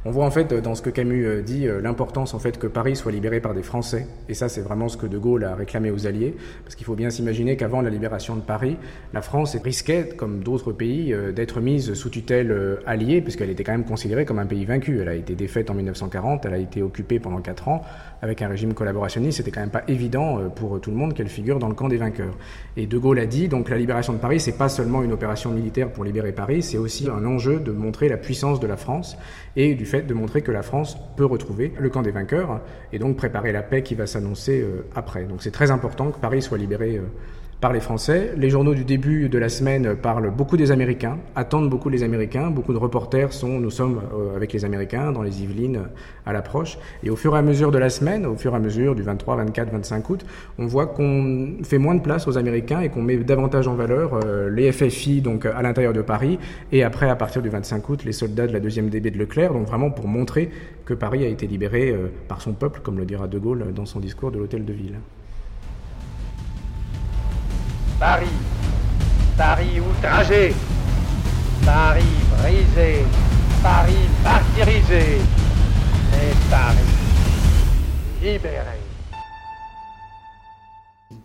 On 0.06 0.12
voit 0.12 0.24
en 0.24 0.30
fait 0.30 0.54
dans 0.54 0.76
ce 0.76 0.82
que 0.82 0.90
Camus 0.90 1.26
euh, 1.26 1.42
dit 1.42 1.66
euh, 1.66 1.80
l'importance 1.80 2.32
en 2.32 2.38
fait 2.38 2.60
que 2.60 2.68
Paris 2.68 2.94
soit 2.94 3.10
libéré 3.10 3.40
par 3.40 3.54
des 3.54 3.64
Français. 3.64 4.06
Et 4.28 4.34
ça, 4.34 4.48
c'est 4.48 4.60
vraiment 4.60 4.88
ce 4.88 4.96
que 4.96 5.08
De 5.08 5.18
Gaulle 5.18 5.42
a 5.42 5.56
réclamé 5.56 5.90
aux 5.90 6.06
Alliés, 6.06 6.36
parce 6.62 6.76
qu'il 6.76 6.86
faut 6.86 6.94
bien 6.94 7.10
s'imaginer 7.10 7.56
qu'avant 7.56 7.80
la 7.80 7.90
libération 7.90 8.36
de 8.36 8.40
Paris, 8.40 8.76
la 9.12 9.20
France 9.20 9.56
risquait, 9.56 10.10
comme 10.16 10.44
d'autres 10.44 10.70
pays, 10.70 11.12
euh, 11.12 11.32
d'être 11.32 11.60
mise 11.60 11.94
sous 11.94 12.08
tutelle 12.08 12.54
alliée, 12.86 13.20
puisqu'elle 13.20 13.50
était 13.50 13.64
quand 13.64 13.72
même 13.72 13.84
considérée 13.84 14.24
comme 14.24 14.38
un 14.38 14.46
pays 14.46 14.64
vaincu. 14.64 15.00
Elle 15.00 15.08
a 15.08 15.14
été 15.16 15.34
défaite 15.34 15.70
en 15.70 15.74
1940, 15.74 16.46
elle 16.46 16.54
a 16.54 16.58
été 16.58 16.82
occupée 16.82 17.18
pendant 17.18 17.40
quatre 17.40 17.66
ans 17.66 17.82
avec 18.22 18.42
un 18.42 18.48
régime 18.48 18.74
collaborationniste. 18.74 19.38
C'était 19.38 19.50
quand 19.50 19.60
même 19.60 19.70
pas 19.70 19.84
évident 19.88 20.50
pour 20.54 20.80
tout 20.80 20.90
le 20.90 20.96
monde 20.96 21.14
qu'elle 21.14 21.28
figure 21.28 21.58
dans 21.58 21.68
le 21.68 21.74
camp 21.74 21.88
des 21.88 21.96
vainqueurs. 21.96 22.34
Et 22.76 22.86
De 22.86 22.98
Gaulle 22.98 23.18
a 23.18 23.26
dit 23.26 23.48
donc 23.48 23.68
la 23.68 23.78
libération 23.78 24.12
de 24.12 24.18
Paris, 24.18 24.40
c'est 24.40 24.56
pas 24.56 24.68
seulement 24.68 25.02
une 25.02 25.12
opération 25.12 25.50
militaire 25.50 25.90
pour 25.90 26.04
libérer 26.04 26.32
Paris, 26.32 26.62
c'est 26.62 26.78
aussi 26.78 27.08
un 27.08 27.24
enjeu 27.24 27.60
de 27.60 27.72
montrer 27.72 28.08
la 28.08 28.16
puissance 28.16 28.60
de 28.60 28.66
la 28.66 28.76
France 28.76 29.16
et 29.56 29.74
du 29.74 29.86
fait 29.86 30.02
de 30.02 30.14
montrer 30.14 30.42
que 30.42 30.52
la 30.52 30.62
France 30.62 30.96
peut 31.16 31.24
retrouver 31.24 31.72
le 31.78 31.88
camp 31.88 32.02
des 32.02 32.10
vainqueurs 32.10 32.60
et 32.92 32.98
donc 32.98 33.16
préparer 33.16 33.52
la 33.52 33.62
paix 33.62 33.82
qui 33.82 33.94
va 33.94 34.06
s'annoncer 34.06 34.60
euh, 34.60 34.86
après. 34.94 35.24
Donc 35.24 35.42
c'est 35.42 35.50
très 35.50 35.70
important 35.70 36.10
que 36.10 36.18
Paris 36.18 36.42
soit 36.42 36.58
libéré 36.58 36.96
euh, 36.96 37.02
par 37.60 37.72
les 37.72 37.80
Français. 37.80 38.32
Les 38.36 38.50
journaux 38.50 38.74
du 38.74 38.84
début 38.84 39.28
de 39.28 39.38
la 39.38 39.48
semaine 39.48 39.96
parlent 39.96 40.30
beaucoup 40.30 40.56
des 40.56 40.70
Américains, 40.70 41.18
attendent 41.34 41.70
beaucoup 41.70 41.88
les 41.88 42.02
Américains. 42.02 42.50
Beaucoup 42.50 42.72
de 42.72 42.78
reporters 42.78 43.32
sont, 43.32 43.58
nous 43.58 43.70
sommes 43.70 44.02
euh, 44.14 44.36
avec 44.36 44.52
les 44.52 44.64
Américains 44.64 45.12
dans 45.12 45.22
les 45.22 45.42
Yvelines 45.42 45.84
à 46.26 46.32
l'approche. 46.32 46.78
Et 47.02 47.10
au 47.10 47.16
fur 47.16 47.34
et 47.34 47.38
à 47.38 47.42
mesure 47.42 47.70
de 47.70 47.78
la 47.78 47.88
semaine, 47.88 48.26
au 48.26 48.36
fur 48.36 48.52
et 48.52 48.56
à 48.56 48.58
mesure 48.58 48.94
du 48.94 49.02
23, 49.02 49.36
24, 49.36 49.72
25 49.72 50.10
août, 50.10 50.26
on 50.58 50.66
voit 50.66 50.86
qu'on 50.86 51.56
fait 51.62 51.78
moins 51.78 51.94
de 51.94 52.00
place 52.00 52.28
aux 52.28 52.36
Américains 52.36 52.80
et 52.80 52.90
qu'on 52.90 53.02
met 53.02 53.16
davantage 53.16 53.68
en 53.68 53.74
valeur 53.74 54.20
euh, 54.24 54.50
les 54.50 54.70
FFI 54.70 55.22
donc 55.22 55.46
à 55.46 55.62
l'intérieur 55.62 55.92
de 55.92 56.02
Paris 56.02 56.38
et 56.72 56.82
après 56.82 57.08
à 57.08 57.16
partir 57.16 57.40
du 57.40 57.48
25 57.48 57.88
août 57.88 58.04
les 58.04 58.12
soldats 58.12 58.46
de 58.46 58.52
la 58.52 58.60
deuxième 58.60 58.90
DB 58.90 59.10
de 59.10 59.18
Leclerc. 59.18 59.52
Donc 59.52 59.66
vraiment 59.66 59.90
pour 59.90 60.08
montrer 60.08 60.50
que 60.84 60.92
Paris 60.94 61.24
a 61.24 61.28
été 61.28 61.46
libéré 61.46 61.90
euh, 61.90 62.08
par 62.28 62.42
son 62.42 62.52
peuple, 62.52 62.80
comme 62.82 62.98
le 62.98 63.06
dira 63.06 63.26
De 63.28 63.38
Gaulle 63.38 63.72
dans 63.74 63.86
son 63.86 64.00
discours 64.00 64.30
de 64.30 64.38
l'hôtel 64.38 64.64
de 64.64 64.72
ville. 64.72 64.98
Paris, 67.98 68.26
Paris 69.38 69.80
outragé, 69.80 70.52
Paris 71.64 72.02
brisé, 72.36 73.04
Paris 73.62 74.06
martyrisé, 74.22 75.18
et 76.12 76.50
Paris 76.50 76.76
libéré. 78.22 78.78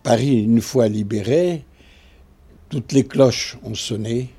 Paris, 0.02 0.42
une 0.44 0.62
fois 0.62 0.88
libéré, 0.88 1.64
toutes 2.70 2.92
les 2.92 3.04
cloches 3.04 3.58
ont 3.64 3.74
sonné. 3.74 4.30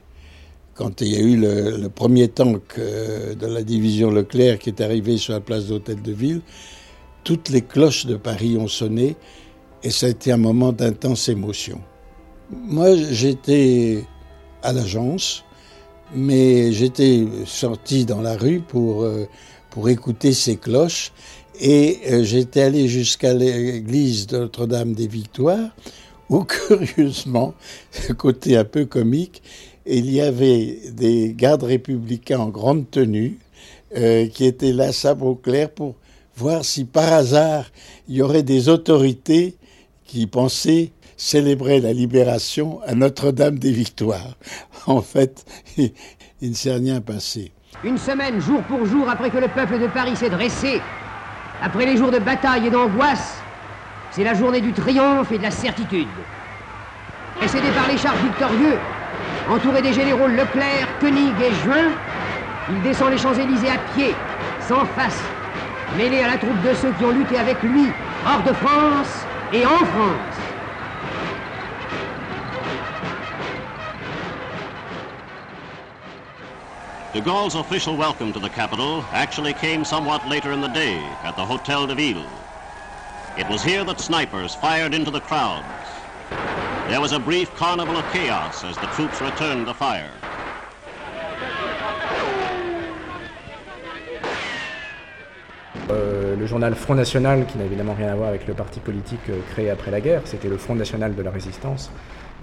Quand 0.73 1.01
il 1.01 1.07
y 1.09 1.15
a 1.15 1.19
eu 1.19 1.37
le, 1.37 1.87
premier 1.89 2.29
tank 2.29 2.61
euh, 2.79 3.35
de 3.35 3.45
la 3.45 3.61
division 3.61 4.09
Leclerc 4.09 4.57
qui 4.57 4.69
est 4.69 4.81
arrivé 4.81 5.17
sur 5.17 5.33
la 5.33 5.39
place 5.39 5.67
d'Hôtel 5.67 6.01
de 6.01 6.11
Ville, 6.11 6.41
toutes 7.23 7.49
les 7.49 7.61
cloches 7.61 8.07
de 8.07 8.15
Paris 8.15 8.57
ont 8.57 8.67
sonné 8.67 9.15
et 9.83 9.91
ça 9.91 10.07
a 10.07 10.09
été 10.09 10.31
un 10.31 10.37
moment 10.37 10.71
d'intense 10.71 11.29
émotion. 11.29 11.79
Moi, 12.49 12.95
j'étais 12.95 14.03
à 14.61 14.73
l'agence, 14.73 15.43
mais 16.13 16.71
j'étais 16.73 17.25
sorti 17.45 18.05
dans 18.05 18.21
la 18.21 18.35
rue 18.35 18.59
pour, 18.59 19.03
euh, 19.03 19.27
pour 19.69 19.89
écouter 19.89 20.33
ces 20.33 20.57
cloches 20.57 21.11
et 21.59 21.99
euh, 22.09 22.23
j'étais 22.23 22.61
allé 22.61 22.87
jusqu'à 22.87 23.33
l'église 23.33 24.27
de 24.27 24.39
Notre-Dame 24.39 24.93
des 24.93 25.07
Victoires 25.07 25.69
où, 26.29 26.43
curieusement, 26.67 27.53
côté 28.17 28.57
un 28.57 28.65
peu 28.65 28.85
comique, 28.85 29.41
il 29.85 30.11
y 30.11 30.21
avait 30.21 30.79
des 30.91 31.33
gardes 31.33 31.63
républicains 31.63 32.39
en 32.39 32.49
grande 32.49 32.89
tenue 32.89 33.39
euh, 33.95 34.27
qui 34.27 34.45
étaient 34.45 34.73
là, 34.73 34.91
sabre 34.91 35.27
au 35.27 35.35
clair, 35.35 35.69
pour 35.69 35.95
voir 36.35 36.65
si 36.65 36.85
par 36.85 37.13
hasard 37.13 37.71
il 38.07 38.15
y 38.15 38.21
aurait 38.21 38.43
des 38.43 38.69
autorités 38.69 39.55
qui 40.05 40.27
pensaient 40.27 40.91
célébrer 41.23 41.79
la 41.79 41.93
libération 41.93 42.81
à 42.85 42.95
Notre-Dame 42.95 43.57
des 43.57 43.71
Victoires. 43.71 44.35
En 44.85 45.01
fait, 45.01 45.45
il 45.77 46.49
ne 46.49 46.53
s'est 46.53 46.73
rien 46.73 46.99
passé. 46.99 47.53
Une 47.85 47.97
semaine, 47.97 48.41
jour 48.41 48.61
pour 48.63 48.85
jour, 48.85 49.07
après 49.07 49.29
que 49.29 49.37
le 49.37 49.47
peuple 49.47 49.79
de 49.79 49.87
Paris 49.87 50.17
s'est 50.17 50.29
dressé, 50.29 50.81
après 51.61 51.85
les 51.85 51.95
jours 51.95 52.11
de 52.11 52.19
bataille 52.19 52.67
et 52.67 52.69
d'angoisse, 52.69 53.37
c'est 54.11 54.25
la 54.25 54.33
journée 54.33 54.59
du 54.59 54.73
triomphe 54.73 55.31
et 55.31 55.37
de 55.37 55.43
la 55.43 55.51
certitude. 55.51 56.09
Précédé 57.37 57.69
par 57.73 57.87
les 57.87 57.97
chars 57.97 58.17
victorieux, 58.17 58.77
entouré 59.49 59.81
des 59.81 59.93
généraux 59.93 60.27
Leclerc, 60.27 60.89
Koenig 60.99 61.33
et 61.41 61.53
Juin, 61.63 61.91
il 62.69 62.81
descend 62.81 63.11
les 63.11 63.17
Champs-Élysées 63.17 63.69
à 63.69 63.79
pied, 63.95 64.13
sans 64.67 64.83
face, 64.97 65.21
mêlé 65.97 66.19
à 66.19 66.27
la 66.27 66.37
troupe 66.37 66.61
de 66.61 66.73
ceux 66.73 66.91
qui 66.91 67.05
ont 67.05 67.11
lutté 67.11 67.37
avec 67.37 67.63
lui, 67.63 67.85
hors 68.27 68.43
de 68.43 68.51
France 68.51 69.25
et 69.53 69.65
en 69.65 69.85
France. 69.85 70.32
De 77.13 77.21
Gaulle's 77.21 77.53
official 77.53 77.95
welcome 77.95 78.33
to 78.33 78.39
the 78.39 78.49
capital 78.49 79.05
actually 79.13 79.53
came 79.53 79.85
somewhat 79.85 80.27
later 80.27 80.51
in 80.51 80.61
the 80.61 80.67
day 80.67 81.15
at 81.23 81.35
the 81.35 81.45
Hotel 81.45 81.85
de 81.85 81.93
Ville. 81.93 82.25
It 83.37 83.47
was 83.47 83.61
here 83.61 83.83
that 83.83 83.99
snipers 83.99 84.55
fired 84.55 84.95
into 84.95 85.11
the 85.11 85.21
crowds. 85.21 85.61
There 86.87 86.99
was 86.99 87.11
a 87.11 87.19
brief 87.19 87.55
carnival 87.55 87.97
of 87.97 88.11
chaos 88.11 88.63
as 88.63 88.79
the 88.79 88.87
troops 88.87 89.21
returned 89.21 89.67
the 89.67 89.75
fire. 89.75 90.15
Euh, 95.91 96.35
le 96.37 96.45
journal 96.45 96.75
Front 96.75 96.95
National, 96.95 97.45
qui 97.45 97.57
n'a 97.57 97.65
évidemment 97.65 97.93
rien 97.97 98.07
à 98.07 98.15
voir 98.15 98.29
avec 98.29 98.47
le 98.47 98.53
parti 98.53 98.79
politique 98.79 99.19
euh, 99.29 99.39
créé 99.51 99.69
après 99.69 99.91
la 99.91 99.99
guerre, 99.99 100.21
c'était 100.23 100.47
le 100.47 100.57
Front 100.57 100.75
National 100.75 101.13
de 101.13 101.21
la 101.21 101.29
Résistance, 101.29 101.91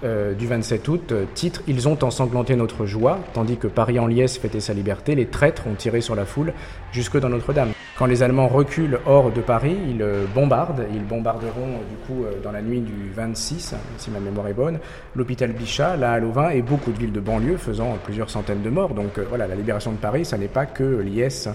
euh, 0.03 0.33
du 0.33 0.45
27 0.45 0.87
août, 0.87 1.13
titre 1.33 1.63
Ils 1.67 1.87
ont 1.87 1.97
ensanglanté 2.03 2.55
notre 2.55 2.85
joie, 2.85 3.17
tandis 3.33 3.57
que 3.57 3.67
Paris 3.67 3.97
en 3.97 4.05
liesse 4.05 4.37
fêtait 4.37 4.59
sa 4.59 4.73
liberté, 4.73 5.15
les 5.15 5.25
traîtres 5.25 5.65
ont 5.65 5.73
tiré 5.73 6.01
sur 6.01 6.15
la 6.15 6.25
foule 6.25 6.53
jusque 6.91 7.19
dans 7.19 7.29
Notre-Dame. 7.29 7.71
Quand 7.97 8.05
les 8.05 8.21
Allemands 8.21 8.47
reculent 8.47 8.99
hors 9.05 9.31
de 9.31 9.41
Paris, 9.41 9.75
ils 9.89 10.03
bombardent, 10.33 10.85
ils 10.91 11.05
bombarderont 11.05 11.79
du 11.89 11.95
coup 12.07 12.23
dans 12.43 12.51
la 12.51 12.63
nuit 12.63 12.79
du 12.79 13.11
26, 13.13 13.75
si 13.97 14.09
ma 14.09 14.19
mémoire 14.19 14.47
est 14.47 14.53
bonne, 14.53 14.79
l'hôpital 15.15 15.51
Bichat, 15.51 15.97
la 15.97 16.13
Halle-aux-Vins 16.13 16.49
et 16.49 16.63
beaucoup 16.63 16.91
de 16.91 16.97
villes 16.97 17.11
de 17.11 17.19
banlieue 17.19 17.57
faisant 17.57 17.97
plusieurs 18.03 18.31
centaines 18.31 18.63
de 18.63 18.69
morts. 18.71 18.95
Donc 18.95 19.19
voilà, 19.29 19.45
la 19.45 19.55
libération 19.55 19.91
de 19.91 19.97
Paris, 19.97 20.25
ça 20.25 20.39
n'est 20.39 20.47
pas 20.47 20.65
que 20.65 20.83
liesse 20.83 21.47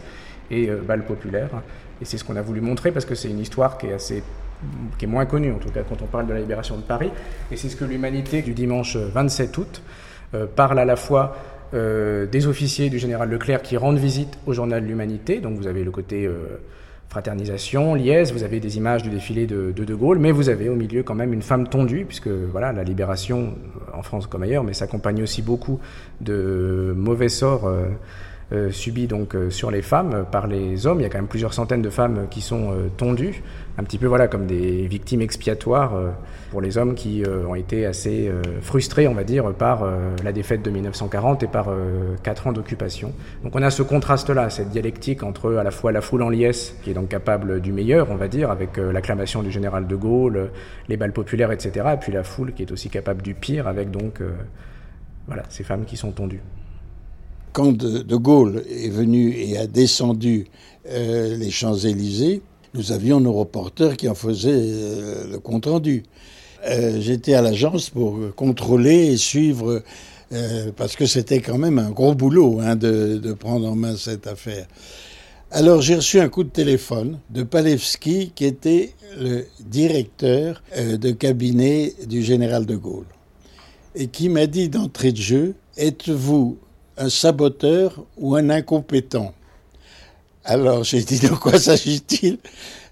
et 0.50 0.68
euh, 0.68 0.76
bal 0.76 1.04
populaire. 1.04 1.50
Et 2.00 2.04
c'est 2.04 2.18
ce 2.18 2.24
qu'on 2.24 2.36
a 2.36 2.42
voulu 2.42 2.60
montrer 2.60 2.92
parce 2.92 3.04
que 3.04 3.14
c'est 3.14 3.28
une 3.28 3.38
histoire 3.38 3.78
qui 3.78 3.86
est 3.86 3.92
assez 3.92 4.22
qui 4.98 5.04
est 5.04 5.08
moins 5.08 5.26
connue 5.26 5.52
en 5.52 5.58
tout 5.58 5.68
cas 5.68 5.82
quand 5.86 6.00
on 6.00 6.06
parle 6.06 6.26
de 6.26 6.32
la 6.32 6.40
libération 6.40 6.76
de 6.76 6.82
Paris. 6.82 7.10
Et 7.50 7.56
c'est 7.56 7.68
ce 7.68 7.76
que 7.76 7.84
l'humanité 7.84 8.42
du 8.42 8.54
dimanche 8.54 8.96
27 8.96 9.58
août 9.58 9.82
euh, 10.34 10.46
parle 10.46 10.78
à 10.78 10.84
la 10.84 10.96
fois 10.96 11.36
euh, 11.74 12.26
des 12.26 12.46
officiers 12.46 12.88
du 12.88 12.98
général 12.98 13.28
Leclerc 13.28 13.62
qui 13.62 13.76
rendent 13.76 13.98
visite 13.98 14.38
au 14.46 14.52
journal 14.52 14.84
L'Humanité. 14.84 15.40
Donc 15.40 15.58
vous 15.58 15.66
avez 15.66 15.84
le 15.84 15.90
côté 15.90 16.28
fraternisation, 17.08 17.94
liesse, 17.94 18.32
vous 18.32 18.42
avez 18.42 18.60
des 18.60 18.76
images 18.78 19.02
du 19.02 19.10
défilé 19.10 19.46
de, 19.46 19.72
de, 19.72 19.84
de 19.84 19.94
Gaulle, 19.94 20.18
mais 20.18 20.32
vous 20.32 20.48
avez 20.48 20.68
au 20.68 20.74
milieu 20.74 21.02
quand 21.02 21.14
même 21.14 21.32
une 21.32 21.42
femme 21.42 21.68
tondue, 21.68 22.04
puisque 22.04 22.28
voilà 22.28 22.72
la 22.72 22.82
libération 22.82 23.54
en 23.94 24.02
France 24.02 24.26
comme 24.26 24.42
ailleurs, 24.42 24.64
mais 24.64 24.72
s'accompagne 24.72 25.22
aussi 25.22 25.42
beaucoup 25.42 25.80
de 26.20 26.92
mauvais 26.96 27.28
sorts. 27.28 27.70
Euh, 28.52 28.70
donc 29.08 29.34
euh, 29.34 29.50
sur 29.50 29.72
les 29.72 29.82
femmes 29.82 30.24
par 30.30 30.46
les 30.46 30.86
hommes. 30.86 31.00
Il 31.00 31.02
y 31.02 31.06
a 31.06 31.08
quand 31.08 31.18
même 31.18 31.26
plusieurs 31.26 31.52
centaines 31.52 31.82
de 31.82 31.90
femmes 31.90 32.28
qui 32.30 32.40
sont 32.40 32.70
euh, 32.70 32.88
tondues, 32.96 33.42
un 33.76 33.82
petit 33.82 33.98
peu 33.98 34.06
voilà 34.06 34.28
comme 34.28 34.46
des 34.46 34.86
victimes 34.86 35.20
expiatoires 35.20 35.94
pour 36.50 36.60
les 36.60 36.78
hommes 36.78 36.94
qui 36.94 37.24
ont 37.46 37.54
été 37.54 37.84
assez 37.84 38.30
frustrés, 38.62 39.06
on 39.06 39.12
va 39.12 39.22
dire, 39.22 39.52
par 39.52 39.84
la 40.24 40.32
défaite 40.32 40.62
de 40.62 40.70
1940 40.70 41.42
et 41.42 41.46
par 41.46 41.68
quatre 42.22 42.46
ans 42.46 42.52
d'occupation. 42.52 43.12
Donc 43.44 43.54
on 43.54 43.60
a 43.60 43.70
ce 43.70 43.82
contraste-là, 43.82 44.48
cette 44.48 44.70
dialectique 44.70 45.22
entre 45.22 45.56
à 45.56 45.62
la 45.62 45.70
fois 45.70 45.92
la 45.92 46.00
foule 46.00 46.22
en 46.22 46.30
liesse, 46.30 46.74
qui 46.82 46.90
est 46.90 46.94
donc 46.94 47.08
capable 47.08 47.60
du 47.60 47.72
meilleur, 47.72 48.10
on 48.10 48.16
va 48.16 48.28
dire, 48.28 48.50
avec 48.50 48.78
l'acclamation 48.78 49.42
du 49.42 49.50
général 49.50 49.86
de 49.86 49.96
Gaulle, 49.96 50.50
les 50.88 50.96
balles 50.96 51.12
populaires, 51.12 51.52
etc., 51.52 51.86
et 51.92 51.98
puis 51.98 52.12
la 52.12 52.22
foule 52.22 52.54
qui 52.54 52.62
est 52.62 52.72
aussi 52.72 52.88
capable 52.88 53.20
du 53.20 53.34
pire, 53.34 53.68
avec 53.68 53.90
donc 53.90 54.22
voilà 55.26 55.42
ces 55.50 55.64
femmes 55.64 55.84
qui 55.84 55.98
sont 55.98 56.12
tondues 56.12 56.40
quand 57.56 57.72
de, 57.72 58.16
Gaulle 58.16 58.64
est 58.68 58.90
venu 58.90 59.34
et 59.34 59.56
a 59.56 59.66
descendu 59.66 60.46
euh, 60.90 61.38
les 61.38 61.50
Champs-Élysées, 61.50 62.42
nous 62.74 62.92
avions 62.92 63.18
nos 63.18 63.32
reporters 63.32 63.96
qui 63.96 64.10
en 64.10 64.14
faisaient 64.14 64.50
euh, 64.52 65.32
le 65.32 65.38
compte-rendu. 65.38 66.02
Euh, 66.68 67.00
j'étais 67.00 67.32
à 67.32 67.40
l'agence 67.40 67.88
pour 67.88 68.18
contrôler 68.36 69.06
et 69.06 69.16
suivre, 69.16 69.82
parce 70.76 70.96
que 70.96 71.06
c'était 71.06 71.40
quand 71.40 71.56
même 71.56 71.78
un 71.78 71.92
gros 71.92 72.14
boulot 72.14 72.60
hein, 72.60 72.76
de, 72.76 73.16
de, 73.16 73.32
prendre 73.32 73.66
en 73.66 73.74
main 73.74 73.96
cette 73.96 74.26
affaire. 74.26 74.66
Alors 75.50 75.80
j'ai 75.80 75.94
reçu 75.94 76.20
un 76.20 76.28
coup 76.28 76.44
de 76.44 76.50
téléphone 76.50 77.20
de 77.30 77.42
Palevski, 77.42 78.32
qui 78.34 78.44
était 78.44 78.92
le 79.18 79.46
directeur 79.60 80.62
de 80.76 81.10
cabinet 81.12 81.94
du 82.06 82.22
général 82.22 82.66
de 82.66 82.76
Gaulle, 82.76 83.06
et 83.94 84.08
qui 84.08 84.28
m'a 84.28 84.46
dit 84.46 84.68
d'entrée 84.68 85.12
de 85.12 85.22
jeu, 85.22 85.54
êtes-vous 85.78 86.58
un 86.96 87.10
saboteur 87.10 88.04
ou 88.16 88.36
un 88.36 88.50
incompétent. 88.50 89.34
Alors 90.44 90.84
j'ai 90.84 91.02
dit 91.02 91.18
de 91.18 91.28
quoi 91.28 91.58
s'agit-il? 91.58 92.38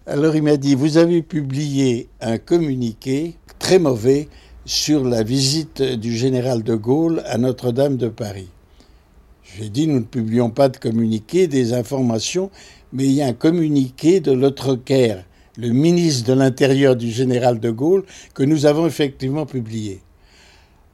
Alors 0.07 0.37
il 0.37 0.43
m'a 0.43 0.57
dit 0.57 0.75
vous 0.75 0.99
avez 0.99 1.23
publié 1.23 2.09
un 2.21 2.39
communiqué 2.39 3.37
très 3.59 3.79
mauvais 3.79 4.29
sur 4.67 5.05
la 5.05 5.23
visite 5.23 5.83
du 5.83 6.15
général 6.15 6.63
de 6.63 6.75
Gaulle 6.75 7.23
à 7.27 7.39
Notre-Dame 7.39 7.97
de 7.97 8.09
Paris. 8.09 8.49
J'ai 9.43 9.69
dit 9.69 9.87
nous 9.87 10.01
ne 10.01 10.05
publions 10.05 10.51
pas 10.51 10.69
de 10.69 10.77
communiqué, 10.77 11.47
des 11.47 11.73
informations, 11.73 12.51
mais 12.93 13.05
il 13.05 13.13
y 13.13 13.23
a 13.23 13.27
un 13.27 13.33
communiqué 13.35 14.21
de 14.21 14.75
Caire, 14.77 15.25
le 15.57 15.69
ministre 15.71 16.27
de 16.27 16.33
l'Intérieur 16.33 16.97
du 16.97 17.11
général 17.11 17.61
de 17.61 17.71
Gaulle, 17.71 18.05
que 18.35 18.43
nous 18.43 18.67
avons 18.67 18.87
effectivement 18.87 19.47
publié. 19.47 20.01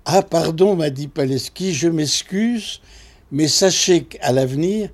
Ah 0.05 0.23
pardon, 0.23 0.77
m'a 0.77 0.91
dit 0.91 1.09
Paleski, 1.09 1.73
je 1.73 1.89
m'excuse, 1.89 2.81
mais 3.33 3.49
sachez 3.49 4.05
qu'à 4.05 4.33
l'avenir, 4.33 4.91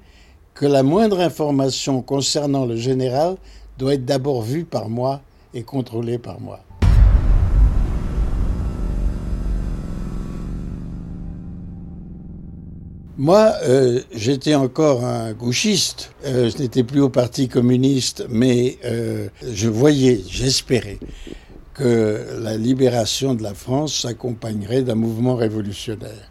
que 0.55 0.67
la 0.67 0.83
moindre 0.83 1.21
information 1.21 2.03
concernant 2.03 2.65
le 2.65 2.77
général 2.77 3.37
doit 3.79 3.95
être 3.95 4.05
d'abord 4.05 4.43
vue 4.43 4.65
par 4.65 4.89
moi 4.89 5.21
et 5.55 5.63
contrôlée 5.63 6.19
par 6.19 6.41
moi. 6.41 6.61
Moi, 13.19 13.55
euh, 13.65 14.03
j'étais 14.13 14.55
encore 14.55 15.03
un 15.03 15.33
gauchiste. 15.33 16.13
Euh, 16.27 16.51
je 16.51 16.59
n'étais 16.63 16.85
plus 16.85 17.01
au 17.01 17.09
Parti 17.09 17.49
communiste, 17.49 18.27
mais 18.29 18.77
euh, 18.85 19.29
je 19.43 19.71
voyais, 19.71 20.21
j'espérais 20.29 20.99
que 21.73 22.39
la 22.41 22.59
libération 22.59 23.35
de 23.35 23.43
la 23.43 23.55
France 23.55 24.03
s'accompagnerait 24.03 24.83
d'un 24.83 24.97
mouvement 24.97 25.35
révolutionnaire. 25.35 26.31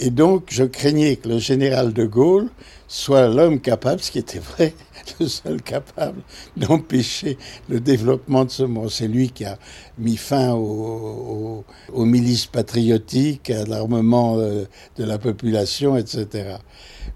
Et 0.00 0.10
donc, 0.10 0.44
je 0.50 0.62
craignais 0.62 1.16
que 1.16 1.28
le 1.28 1.38
général 1.38 1.92
de 1.92 2.04
Gaulle 2.04 2.48
soit 2.86 3.26
l'homme 3.26 3.60
capable, 3.60 4.00
ce 4.00 4.12
qui 4.12 4.18
était 4.18 4.38
vrai, 4.38 4.72
le 5.20 5.26
seul 5.26 5.60
capable 5.60 6.20
d'empêcher 6.56 7.36
le 7.68 7.80
développement 7.80 8.44
de 8.44 8.50
ce 8.50 8.62
monde. 8.62 8.90
C'est 8.90 9.08
lui 9.08 9.30
qui 9.30 9.44
a 9.44 9.58
mis 9.98 10.16
fin 10.16 10.54
aux, 10.54 11.64
milices 11.96 12.46
patriotiques, 12.46 13.50
à 13.50 13.64
l'armement 13.64 14.38
euh, 14.38 14.64
de 14.96 15.04
la 15.04 15.18
population, 15.18 15.96
etc. 15.96 16.56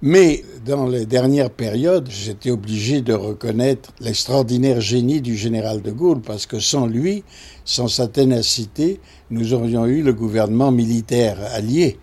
Mais 0.02 0.42
dans 0.66 0.88
les 0.88 1.06
dernières 1.06 1.50
périodes, 1.50 2.08
j'étais 2.10 2.50
obligé 2.50 3.00
de 3.00 3.12
reconnaître 3.12 3.92
l'extraordinaire 4.00 4.80
génie 4.80 5.20
du 5.20 5.36
général 5.36 5.82
de 5.82 5.92
Gaulle, 5.92 6.20
parce 6.20 6.46
que 6.46 6.58
sans 6.58 6.86
lui, 6.86 7.22
sans 7.64 7.86
sa 7.86 8.08
ténacité, 8.08 9.00
nous 9.30 9.54
aurions 9.54 9.86
eu 9.86 10.02
le 10.02 10.12
gouvernement 10.12 10.72
militaire 10.72 11.38
allié 11.54 11.98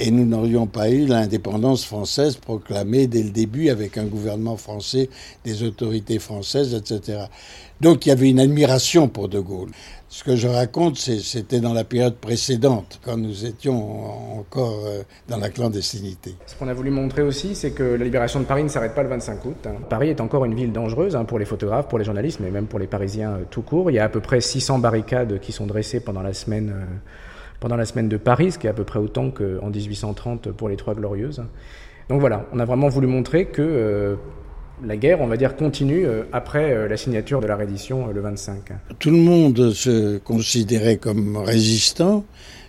et 0.00 0.10
nous 0.10 0.24
n'aurions 0.24 0.66
pas 0.66 0.88
eu 0.90 1.04
l'indépendance 1.04 1.84
française 1.84 2.36
proclamée 2.36 3.06
dès 3.06 3.22
le 3.22 3.30
début 3.30 3.68
avec 3.68 3.98
un 3.98 4.06
gouvernement 4.06 4.56
français, 4.56 5.10
des 5.44 5.62
autorités 5.62 6.18
françaises, 6.18 6.74
etc. 6.74 7.24
Donc 7.82 8.06
il 8.06 8.08
y 8.08 8.12
avait 8.12 8.30
une 8.30 8.40
admiration 8.40 9.08
pour 9.08 9.28
De 9.28 9.40
Gaulle. 9.40 9.70
Ce 10.08 10.24
que 10.24 10.34
je 10.34 10.48
raconte, 10.48 10.96
c'était 10.96 11.60
dans 11.60 11.72
la 11.72 11.84
période 11.84 12.16
précédente, 12.16 12.98
quand 13.04 13.16
nous 13.16 13.44
étions 13.46 14.40
encore 14.40 14.82
euh, 14.84 15.02
dans 15.28 15.36
la 15.36 15.50
clandestinité. 15.50 16.34
Ce 16.46 16.56
qu'on 16.56 16.66
a 16.66 16.74
voulu 16.74 16.90
montrer 16.90 17.22
aussi, 17.22 17.54
c'est 17.54 17.70
que 17.70 17.84
la 17.84 18.04
libération 18.04 18.40
de 18.40 18.44
Paris 18.44 18.64
ne 18.64 18.68
s'arrête 18.68 18.94
pas 18.94 19.04
le 19.04 19.08
25 19.08 19.44
août. 19.44 19.66
Hein. 19.66 19.74
Paris 19.88 20.08
est 20.08 20.20
encore 20.20 20.44
une 20.46 20.54
ville 20.54 20.72
dangereuse 20.72 21.14
hein, 21.14 21.24
pour 21.24 21.38
les 21.38 21.44
photographes, 21.44 21.86
pour 21.86 21.98
les 21.98 22.04
journalistes, 22.04 22.40
mais 22.40 22.50
même 22.50 22.66
pour 22.66 22.80
les 22.80 22.88
Parisiens 22.88 23.34
euh, 23.34 23.44
tout 23.48 23.62
court. 23.62 23.90
Il 23.90 23.94
y 23.94 23.98
a 24.00 24.04
à 24.04 24.08
peu 24.08 24.20
près 24.20 24.40
600 24.40 24.80
barricades 24.80 25.38
qui 25.38 25.52
sont 25.52 25.66
dressées 25.66 26.00
pendant 26.00 26.22
la 26.22 26.32
semaine, 26.32 26.70
euh, 26.74 26.84
pendant 27.60 27.76
la 27.76 27.84
semaine 27.84 28.08
de 28.08 28.16
Paris, 28.16 28.52
ce 28.52 28.58
qui 28.58 28.66
est 28.66 28.70
à 28.70 28.74
peu 28.74 28.84
près 28.84 28.98
autant 28.98 29.30
qu'en 29.30 29.70
1830 29.70 30.50
pour 30.52 30.68
les 30.68 30.76
Trois 30.76 30.94
Glorieuses. 30.94 31.42
Donc 32.08 32.20
voilà, 32.20 32.46
on 32.52 32.58
a 32.58 32.64
vraiment 32.64 32.88
voulu 32.88 33.06
montrer 33.06 33.46
que 33.46 34.16
la 34.84 34.96
guerre, 34.96 35.20
on 35.20 35.26
va 35.26 35.36
dire, 35.36 35.56
continue 35.56 36.06
euh, 36.06 36.22
après 36.32 36.72
euh, 36.72 36.88
la 36.88 36.96
signature 36.96 37.40
de 37.40 37.46
la 37.46 37.56
reddition 37.56 38.08
euh, 38.08 38.12
le 38.12 38.20
25. 38.20 38.58
Tout 38.98 39.10
le 39.10 39.16
monde 39.16 39.72
se 39.72 40.18
considérait 40.18 40.96
comme 40.96 41.36
résistant, 41.36 42.24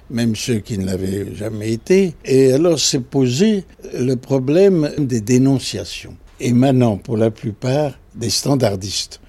même 0.10 0.36
ceux 0.36 0.60
qui 0.60 0.78
ne 0.78 0.86
l'avaient 0.86 1.34
jamais 1.36 1.72
été. 1.72 2.16
Et 2.26 2.54
alors 2.54 2.80
s'est 2.80 3.00
posé 3.00 3.64
le 3.98 4.16
problème 4.16 4.92
des 4.98 5.22
dénonciations, 5.22 6.16
émanant 6.40 6.98
pour 6.98 7.18
la 7.18 7.32
plupart 7.32 7.98
des 8.16 8.30
standardistes. 8.30 9.21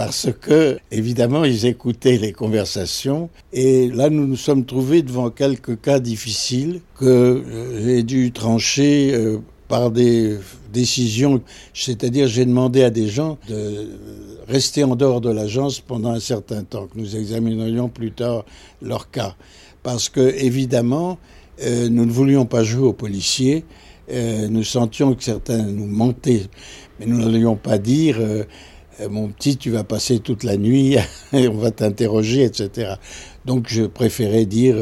Parce 0.00 0.28
que, 0.40 0.78
évidemment, 0.90 1.44
ils 1.44 1.66
écoutaient 1.66 2.16
les 2.16 2.32
conversations. 2.32 3.28
Et 3.52 3.88
là, 3.88 4.08
nous 4.08 4.26
nous 4.26 4.34
sommes 4.34 4.64
trouvés 4.64 5.02
devant 5.02 5.28
quelques 5.28 5.78
cas 5.78 6.00
difficiles 6.00 6.80
que 6.98 7.44
j'ai 7.84 8.02
dû 8.02 8.32
trancher 8.32 9.14
par 9.68 9.90
des 9.90 10.38
décisions, 10.72 11.42
c'est-à-dire 11.74 12.28
j'ai 12.28 12.46
demandé 12.46 12.82
à 12.82 12.88
des 12.88 13.08
gens 13.08 13.36
de 13.46 13.90
rester 14.48 14.84
en 14.84 14.96
dehors 14.96 15.20
de 15.20 15.30
l'agence 15.30 15.80
pendant 15.80 16.12
un 16.12 16.20
certain 16.20 16.64
temps, 16.64 16.86
que 16.86 16.98
nous 16.98 17.14
examinerions 17.14 17.90
plus 17.90 18.12
tard 18.12 18.46
leur 18.80 19.10
cas. 19.10 19.36
Parce 19.82 20.08
que, 20.08 20.34
évidemment, 20.34 21.18
euh, 21.62 21.90
nous 21.90 22.06
ne 22.06 22.10
voulions 22.10 22.46
pas 22.46 22.64
jouer 22.64 22.86
aux 22.86 22.94
policiers, 22.94 23.66
euh, 24.10 24.48
nous 24.48 24.64
sentions 24.64 25.14
que 25.14 25.22
certains 25.22 25.58
nous 25.58 25.86
mentaient, 25.86 26.46
mais 26.98 27.04
nous 27.04 27.18
n'allions 27.18 27.56
pas 27.56 27.76
dire 27.76 28.16
euh, 28.18 28.44
mon 29.08 29.28
petit, 29.28 29.56
tu 29.56 29.70
vas 29.70 29.84
passer 29.84 30.18
toute 30.18 30.44
la 30.44 30.56
nuit 30.56 30.96
et 31.32 31.48
on 31.48 31.56
va 31.56 31.70
t'interroger, 31.70 32.44
etc. 32.44 32.94
Donc 33.44 33.66
je 33.68 33.84
préférais 33.84 34.46
dire 34.46 34.76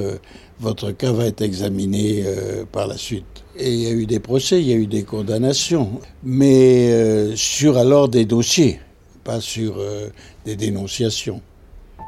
votre 0.61 0.90
cas 0.90 1.12
va 1.12 1.26
être 1.26 1.42
examiné 1.42 2.24
par 2.72 2.87
la 2.87 2.96
suite. 2.96 3.44
Et 3.61 3.72
il 3.72 3.81
y 3.81 3.87
a 3.88 3.90
eu 3.90 4.07
des 4.07 4.20
procès, 4.20 4.61
il 4.61 4.68
y 4.68 4.72
a 4.72 4.76
eu 4.76 4.87
des 4.87 5.02
condamnations, 5.02 6.00
mais 6.22 6.92
euh, 6.92 7.35
sur 7.35 7.76
alors 7.76 8.09
des 8.09 8.24
dossiers, 8.24 8.81
pas 9.24 9.40
sur 9.40 9.78
euh, 9.78 10.11
des 10.44 10.54
dénonciations. 10.54 11.42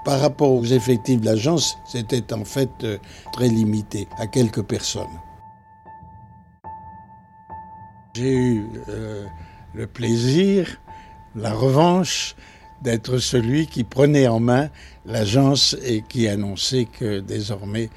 Par 0.05 0.21
rapport 0.21 0.53
aux 0.53 0.65
effectifs 0.65 1.21
de 1.21 1.27
l'agence, 1.27 1.77
c'était 1.91 2.33
en 2.33 2.45
fait 2.45 2.71
euh, 2.85 2.99
très 3.33 3.49
limité 3.49 4.07
à 4.19 4.29
quelques 4.29 4.63
personnes. 4.63 5.03
J'ai 8.15 8.33
eu 8.33 8.67
le 9.75 9.87
plaisir, 9.87 10.81
la 11.37 11.53
revanche 11.53 12.35
d'être 12.83 13.19
celui 13.19 13.67
qui 13.67 13.85
prenait 13.85 14.27
en 14.27 14.41
main 14.41 14.69
l'agence 15.07 15.77
et 15.85 16.03
qui 16.03 16.29
annonçait 16.29 16.87
que 16.87 17.21
désormais 17.21 17.91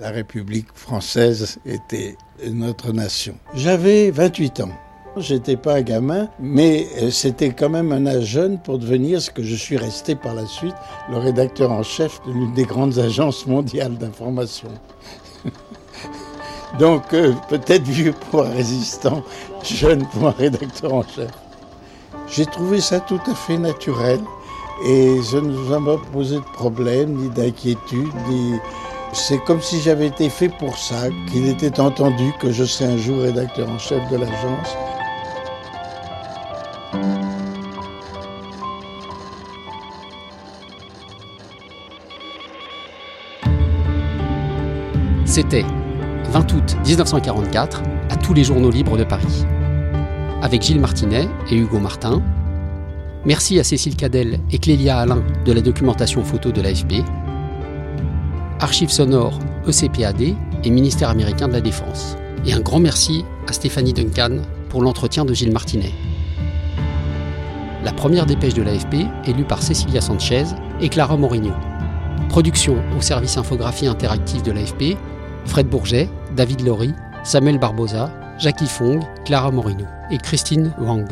la 0.00 0.10
République 0.10 0.68
française 0.74 1.58
était 1.64 2.16
notre 2.50 2.92
nation. 2.92 3.36
J'avais 3.54 4.10
28 4.10 4.60
ans. 4.60 4.70
J'étais 5.16 5.56
pas 5.56 5.76
un 5.76 5.82
gamin, 5.82 6.28
mais 6.38 6.86
euh, 7.00 7.10
c'était 7.10 7.50
quand 7.50 7.70
même 7.70 7.90
un 7.90 8.06
âge 8.06 8.24
jeune 8.24 8.58
pour 8.58 8.78
devenir 8.78 9.22
ce 9.22 9.30
que 9.30 9.42
je 9.42 9.54
suis 9.54 9.78
resté 9.78 10.14
par 10.14 10.34
la 10.34 10.44
suite, 10.44 10.74
le 11.10 11.16
rédacteur 11.16 11.72
en 11.72 11.82
chef 11.82 12.20
de 12.26 12.32
l'une 12.32 12.52
des 12.52 12.64
grandes 12.64 12.98
agences 12.98 13.46
mondiales 13.46 13.96
d'information. 13.96 14.68
Donc 16.78 17.14
euh, 17.14 17.32
peut-être 17.48 17.84
vieux 17.84 18.12
pour 18.30 18.44
un 18.44 18.50
résistant, 18.50 19.22
jeune 19.64 20.06
pour 20.08 20.28
un 20.28 20.32
rédacteur 20.32 20.92
en 20.92 21.02
chef. 21.02 21.30
J'ai 22.28 22.46
trouvé 22.46 22.80
ça 22.80 23.00
tout 23.00 23.20
à 23.26 23.34
fait 23.34 23.56
naturel 23.56 24.20
et 24.84 25.22
je 25.22 25.38
ne 25.38 25.52
vous 25.52 25.72
ai 25.72 25.84
pas 25.84 25.96
posé 26.12 26.36
de 26.36 26.52
problème, 26.52 27.14
ni 27.14 27.28
d'inquiétude, 27.30 28.10
c'est 29.12 29.38
comme 29.38 29.62
si 29.62 29.80
j'avais 29.80 30.08
été 30.08 30.28
fait 30.28 30.50
pour 30.50 30.76
ça, 30.76 31.08
qu'il 31.30 31.48
était 31.48 31.80
entendu 31.80 32.32
que 32.38 32.52
je 32.52 32.64
serais 32.64 32.92
un 32.92 32.96
jour 32.98 33.22
rédacteur 33.22 33.68
en 33.70 33.78
chef 33.78 34.00
de 34.10 34.16
l'agence. 34.16 34.76
C'était 45.24 45.64
20 46.30 46.52
août 46.52 46.76
1944 46.86 47.82
à 48.10 48.16
tous 48.16 48.34
les 48.34 48.44
journaux 48.44 48.70
libres 48.70 48.96
de 48.96 49.04
Paris. 49.04 49.46
Avec 50.46 50.62
Gilles 50.62 50.78
Martinet 50.78 51.26
et 51.50 51.56
Hugo 51.56 51.80
Martin. 51.80 52.22
Merci 53.24 53.58
à 53.58 53.64
Cécile 53.64 53.96
Cadel 53.96 54.38
et 54.52 54.58
Clélia 54.58 54.96
Alain 54.96 55.24
de 55.44 55.50
la 55.50 55.60
documentation 55.60 56.22
photo 56.22 56.52
de 56.52 56.60
l'AFP 56.60 57.02
Archives 58.60 58.90
sonores 58.90 59.40
ECPAD 59.66 60.36
et 60.62 60.70
ministère 60.70 61.08
américain 61.10 61.48
de 61.48 61.54
la 61.54 61.60
Défense. 61.60 62.16
Et 62.46 62.52
un 62.52 62.60
grand 62.60 62.78
merci 62.78 63.24
à 63.48 63.52
Stéphanie 63.52 63.92
Duncan 63.92 64.36
pour 64.68 64.82
l'entretien 64.82 65.24
de 65.24 65.34
Gilles 65.34 65.50
Martinet. 65.50 65.90
La 67.82 67.92
première 67.92 68.26
dépêche 68.26 68.54
de 68.54 68.62
l'AFP 68.62 69.04
est 69.26 69.36
lue 69.36 69.46
par 69.46 69.64
Cecilia 69.64 70.00
Sanchez 70.00 70.44
et 70.80 70.88
Clara 70.88 71.16
Morigno. 71.16 71.54
Production 72.28 72.76
au 72.96 73.00
service 73.00 73.36
infographie 73.36 73.88
interactive 73.88 74.42
de 74.42 74.52
l'AFP, 74.52 74.96
Fred 75.44 75.66
Bourget, 75.66 76.08
David 76.36 76.64
Laurie, 76.64 76.94
Samuel 77.26 77.58
Barbosa, 77.58 78.10
Jackie 78.38 78.68
Fong, 78.68 79.00
Clara 79.24 79.50
Morino 79.50 79.84
et 80.12 80.18
Christine 80.18 80.72
Wang. 80.78 81.08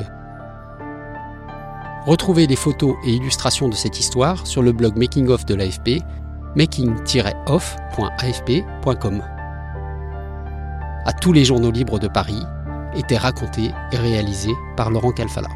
Retrouvez 2.06 2.46
les 2.46 2.54
photos 2.54 2.94
et 3.04 3.14
illustrations 3.14 3.68
de 3.68 3.74
cette 3.74 3.98
histoire 3.98 4.46
sur 4.46 4.62
le 4.62 4.70
blog 4.70 4.96
Making 4.96 5.26
of 5.26 5.44
de 5.44 5.56
l'AFP 5.56 6.04
making-off.afp.com. 6.54 9.22
À 11.04 11.12
tous 11.20 11.32
les 11.32 11.44
journaux 11.44 11.72
libres 11.72 11.98
de 11.98 12.06
Paris 12.06 12.44
étaient 12.94 13.18
racontés 13.18 13.72
et 13.90 13.96
réalisés 13.96 14.54
par 14.76 14.90
Laurent 14.90 15.10
Calfala. 15.10 15.48